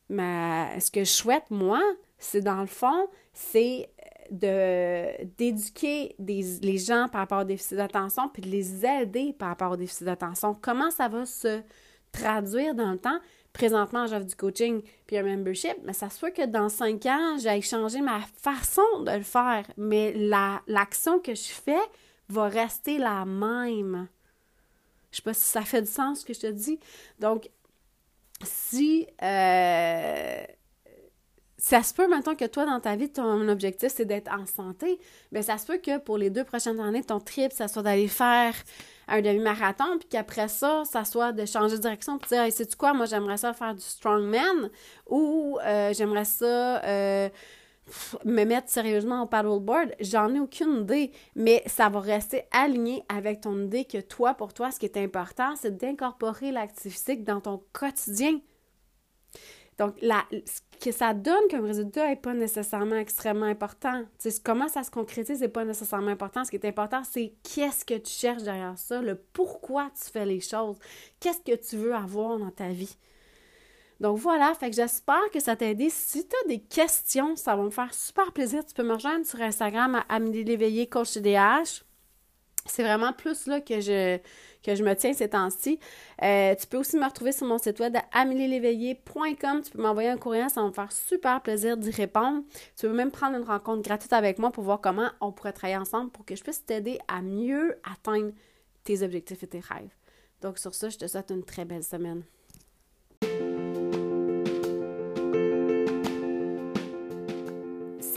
ma, 0.08 0.78
ce 0.80 0.90
que 0.90 1.00
je 1.00 1.10
souhaite, 1.10 1.50
moi, 1.50 1.82
c'est 2.18 2.40
dans 2.40 2.60
le 2.60 2.66
fond, 2.66 3.08
c'est 3.32 3.90
de 4.30 5.24
d'éduquer 5.38 6.14
les 6.18 6.78
gens 6.78 7.08
par 7.10 7.22
rapport 7.22 7.40
au 7.40 7.44
déficit 7.44 7.78
d'attention 7.78 8.28
puis 8.28 8.42
de 8.42 8.48
les 8.48 8.84
aider 8.84 9.32
par 9.32 9.48
rapport 9.48 9.72
au 9.72 9.76
déficit 9.76 10.04
d'attention. 10.04 10.54
Comment 10.60 10.90
ça 10.90 11.08
va 11.08 11.24
se 11.24 11.62
traduire 12.12 12.74
dans 12.74 12.92
le 12.92 12.98
temps? 12.98 13.18
Présentement, 13.52 14.06
j'offre 14.06 14.26
du 14.26 14.36
coaching 14.36 14.82
puis 15.06 15.16
un 15.16 15.22
membership, 15.22 15.76
mais 15.84 15.92
ça 15.92 16.10
se 16.10 16.20
peut 16.20 16.30
que 16.30 16.46
dans 16.46 16.68
cinq 16.68 17.06
ans, 17.06 17.38
j'aille 17.38 17.62
changer 17.62 18.00
ma 18.00 18.20
façon 18.20 18.82
de 19.04 19.12
le 19.12 19.22
faire, 19.22 19.64
mais 19.76 20.12
l'action 20.66 21.18
que 21.18 21.34
je 21.34 21.48
fais 21.48 21.80
va 22.28 22.48
rester 22.48 22.98
la 22.98 23.24
même. 23.24 24.08
Je 25.10 25.16
sais 25.16 25.22
pas 25.22 25.34
si 25.34 25.44
ça 25.44 25.62
fait 25.62 25.82
du 25.82 25.90
sens 25.90 26.20
ce 26.20 26.26
que 26.26 26.34
je 26.34 26.40
te 26.40 26.50
dis. 26.50 26.78
Donc, 27.18 27.48
si 28.44 29.06
euh, 29.22 30.42
ça 31.58 31.82
se 31.82 31.92
peut 31.92 32.06
maintenant 32.06 32.36
que 32.36 32.44
toi, 32.44 32.64
dans 32.64 32.78
ta 32.78 32.94
vie, 32.94 33.10
ton 33.10 33.48
objectif, 33.48 33.92
c'est 33.94 34.04
d'être 34.04 34.32
en 34.32 34.46
santé, 34.46 35.00
bien, 35.32 35.42
ça 35.42 35.58
se 35.58 35.66
peut 35.66 35.78
que 35.78 35.98
pour 35.98 36.16
les 36.16 36.30
deux 36.30 36.44
prochaines 36.44 36.78
années, 36.78 37.02
ton 37.02 37.18
trip, 37.18 37.52
ça 37.52 37.66
soit 37.66 37.82
d'aller 37.82 38.06
faire 38.06 38.54
un 39.08 39.20
demi-marathon, 39.20 39.98
puis 39.98 40.08
qu'après 40.08 40.46
ça, 40.48 40.84
ça 40.84 41.04
soit 41.04 41.32
de 41.32 41.44
changer 41.46 41.76
de 41.76 41.82
direction, 41.82 42.18
puis 42.18 42.28
dire, 42.28 42.42
hey, 42.42 42.52
sais-tu 42.52 42.76
quoi, 42.76 42.94
moi, 42.94 43.06
j'aimerais 43.06 43.38
ça 43.38 43.52
faire 43.52 43.74
du 43.74 43.82
strongman, 43.82 44.70
ou 45.08 45.58
euh, 45.64 45.92
j'aimerais 45.92 46.24
ça 46.24 46.82
euh, 46.84 47.28
me 48.24 48.44
mettre 48.44 48.68
sérieusement 48.68 49.22
au 49.22 49.26
paddleboard. 49.26 49.94
J'en 50.00 50.34
ai 50.34 50.40
aucune 50.40 50.82
idée, 50.82 51.12
mais 51.34 51.62
ça 51.66 51.88
va 51.88 52.00
rester 52.00 52.42
aligné 52.50 53.02
avec 53.08 53.42
ton 53.42 53.64
idée 53.64 53.84
que 53.84 54.00
toi, 54.00 54.34
pour 54.34 54.52
toi, 54.54 54.70
ce 54.70 54.78
qui 54.78 54.86
est 54.86 54.96
important, 54.96 55.54
c'est 55.56 55.76
d'incorporer 55.76 56.52
l'activité 56.52 57.16
dans 57.16 57.40
ton 57.40 57.62
quotidien. 57.72 58.40
Donc, 59.78 59.94
la, 60.02 60.24
ce 60.32 60.60
que 60.84 60.90
ça 60.90 61.14
donne 61.14 61.48
comme 61.50 61.64
résultat 61.64 62.08
n'est 62.08 62.16
pas 62.16 62.34
nécessairement 62.34 62.96
extrêmement 62.96 63.46
important. 63.46 64.04
comment 64.44 64.68
ça 64.68 64.82
se 64.82 64.90
concrétise 64.90 65.40
n'est 65.40 65.48
pas 65.48 65.64
nécessairement 65.64 66.10
important. 66.10 66.44
Ce 66.44 66.50
qui 66.50 66.56
est 66.56 66.66
important, 66.66 67.02
c'est 67.04 67.32
qu'est-ce 67.44 67.84
que 67.84 67.94
tu 67.94 68.10
cherches 68.12 68.42
derrière 68.42 68.76
ça, 68.76 69.00
le 69.00 69.14
pourquoi 69.14 69.90
tu 69.94 70.10
fais 70.10 70.26
les 70.26 70.40
choses, 70.40 70.78
qu'est-ce 71.20 71.40
que 71.40 71.56
tu 71.56 71.76
veux 71.76 71.94
avoir 71.94 72.38
dans 72.38 72.50
ta 72.50 72.68
vie? 72.68 72.96
Donc 74.00 74.18
voilà, 74.18 74.54
fait 74.54 74.72
j'espère 74.72 75.28
que 75.32 75.40
ça 75.40 75.56
t'a 75.56 75.66
aidé. 75.66 75.90
Si 75.90 76.26
tu 76.26 76.34
as 76.44 76.48
des 76.48 76.60
questions, 76.60 77.34
ça 77.34 77.56
va 77.56 77.62
me 77.62 77.70
faire 77.70 77.92
super 77.92 78.32
plaisir. 78.32 78.64
Tu 78.64 78.74
peux 78.74 78.84
me 78.84 78.94
rejoindre 78.94 79.26
sur 79.26 79.40
Instagram 79.40 79.96
à 79.96 80.04
Amélie 80.08 80.44
Léveillé, 80.44 80.86
coach 80.86 81.18
DH. 81.18 81.82
C'est 82.66 82.82
vraiment 82.82 83.12
plus 83.12 83.46
là 83.46 83.60
que 83.60 83.80
je, 83.80 84.18
que 84.62 84.74
je 84.74 84.84
me 84.84 84.94
tiens 84.94 85.14
ces 85.14 85.30
temps-ci. 85.30 85.80
Euh, 86.22 86.54
tu 86.54 86.66
peux 86.66 86.76
aussi 86.76 86.96
me 86.96 87.04
retrouver 87.04 87.32
sur 87.32 87.46
mon 87.46 87.58
site 87.58 87.80
web 87.80 87.96
amelieléveillé.com. 88.12 89.62
Tu 89.62 89.70
peux 89.70 89.82
m'envoyer 89.82 90.10
un 90.10 90.18
courriel, 90.18 90.50
ça 90.50 90.62
va 90.62 90.68
me 90.68 90.72
faire 90.72 90.92
super 90.92 91.40
plaisir 91.40 91.76
d'y 91.76 91.90
répondre. 91.90 92.42
Tu 92.76 92.86
peux 92.86 92.92
même 92.92 93.10
prendre 93.10 93.36
une 93.36 93.44
rencontre 93.44 93.82
gratuite 93.82 94.12
avec 94.12 94.38
moi 94.38 94.50
pour 94.50 94.64
voir 94.64 94.80
comment 94.80 95.10
on 95.20 95.32
pourrait 95.32 95.52
travailler 95.52 95.78
ensemble 95.78 96.10
pour 96.10 96.24
que 96.24 96.36
je 96.36 96.42
puisse 96.42 96.64
t'aider 96.64 96.98
à 97.08 97.22
mieux 97.22 97.80
atteindre 97.90 98.32
tes 98.84 99.02
objectifs 99.02 99.42
et 99.42 99.48
tes 99.48 99.60
rêves. 99.60 99.94
Donc 100.40 100.58
sur 100.58 100.74
ça, 100.74 100.88
je 100.88 100.98
te 100.98 101.06
souhaite 101.06 101.30
une 101.30 101.44
très 101.44 101.64
belle 101.64 101.84
semaine. 101.84 102.22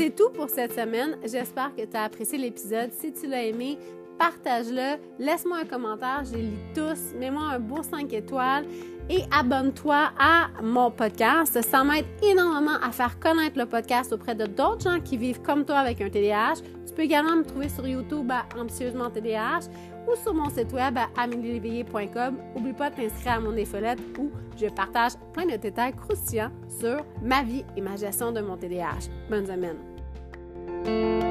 C'est 0.01 0.15
tout 0.15 0.31
pour 0.31 0.49
cette 0.49 0.73
semaine. 0.73 1.15
J'espère 1.23 1.75
que 1.75 1.83
tu 1.85 1.95
as 1.95 2.05
apprécié 2.05 2.35
l'épisode. 2.35 2.89
Si 2.91 3.13
tu 3.13 3.27
l'as 3.27 3.43
aimé, 3.43 3.77
partage-le, 4.17 4.97
laisse-moi 5.23 5.57
un 5.57 5.65
commentaire, 5.65 6.23
je 6.25 6.37
les 6.37 6.41
lis 6.41 6.57
tous, 6.73 7.13
mets-moi 7.19 7.43
un 7.43 7.59
beau 7.59 7.83
5 7.83 8.11
étoiles 8.11 8.65
et 9.11 9.19
abonne-toi 9.31 10.09
à 10.17 10.47
mon 10.63 10.89
podcast. 10.89 11.61
Ça 11.61 11.83
m'aide 11.83 12.07
énormément 12.23 12.77
à 12.81 12.91
faire 12.91 13.19
connaître 13.19 13.59
le 13.59 13.67
podcast 13.67 14.11
auprès 14.11 14.33
de 14.33 14.47
d'autres 14.47 14.89
gens 14.89 14.99
qui 15.01 15.17
vivent 15.17 15.43
comme 15.43 15.65
toi 15.65 15.77
avec 15.77 16.01
un 16.01 16.09
TDAH. 16.09 16.63
Tu 16.87 16.93
peux 16.95 17.03
également 17.03 17.35
me 17.35 17.43
trouver 17.43 17.69
sur 17.69 17.87
YouTube 17.87 18.31
à 18.31 18.47
Ambitieusement 18.59 19.11
TDAH 19.11 19.69
ou 20.07 20.15
sur 20.15 20.33
mon 20.33 20.49
site 20.49 20.73
web 20.73 20.97
à 20.97 21.09
amélieléveillé.com. 21.21 22.37
N'oublie 22.55 22.73
pas 22.73 22.89
de 22.89 22.95
t'inscrire 22.95 23.33
à 23.33 23.39
mon 23.39 23.55
infolette 23.55 23.99
où 24.17 24.31
je 24.59 24.65
partage 24.65 25.11
plein 25.31 25.45
de 25.45 25.57
détails 25.57 25.93
croustillants 25.93 26.51
sur 26.67 27.05
ma 27.21 27.43
vie 27.43 27.63
et 27.77 27.81
ma 27.81 27.95
gestion 27.95 28.31
de 28.31 28.41
mon 28.41 28.57
TDAH. 28.57 29.11
Bonne 29.29 29.45
semaine! 29.45 29.90
Thank 30.83 31.23
you. 31.23 31.30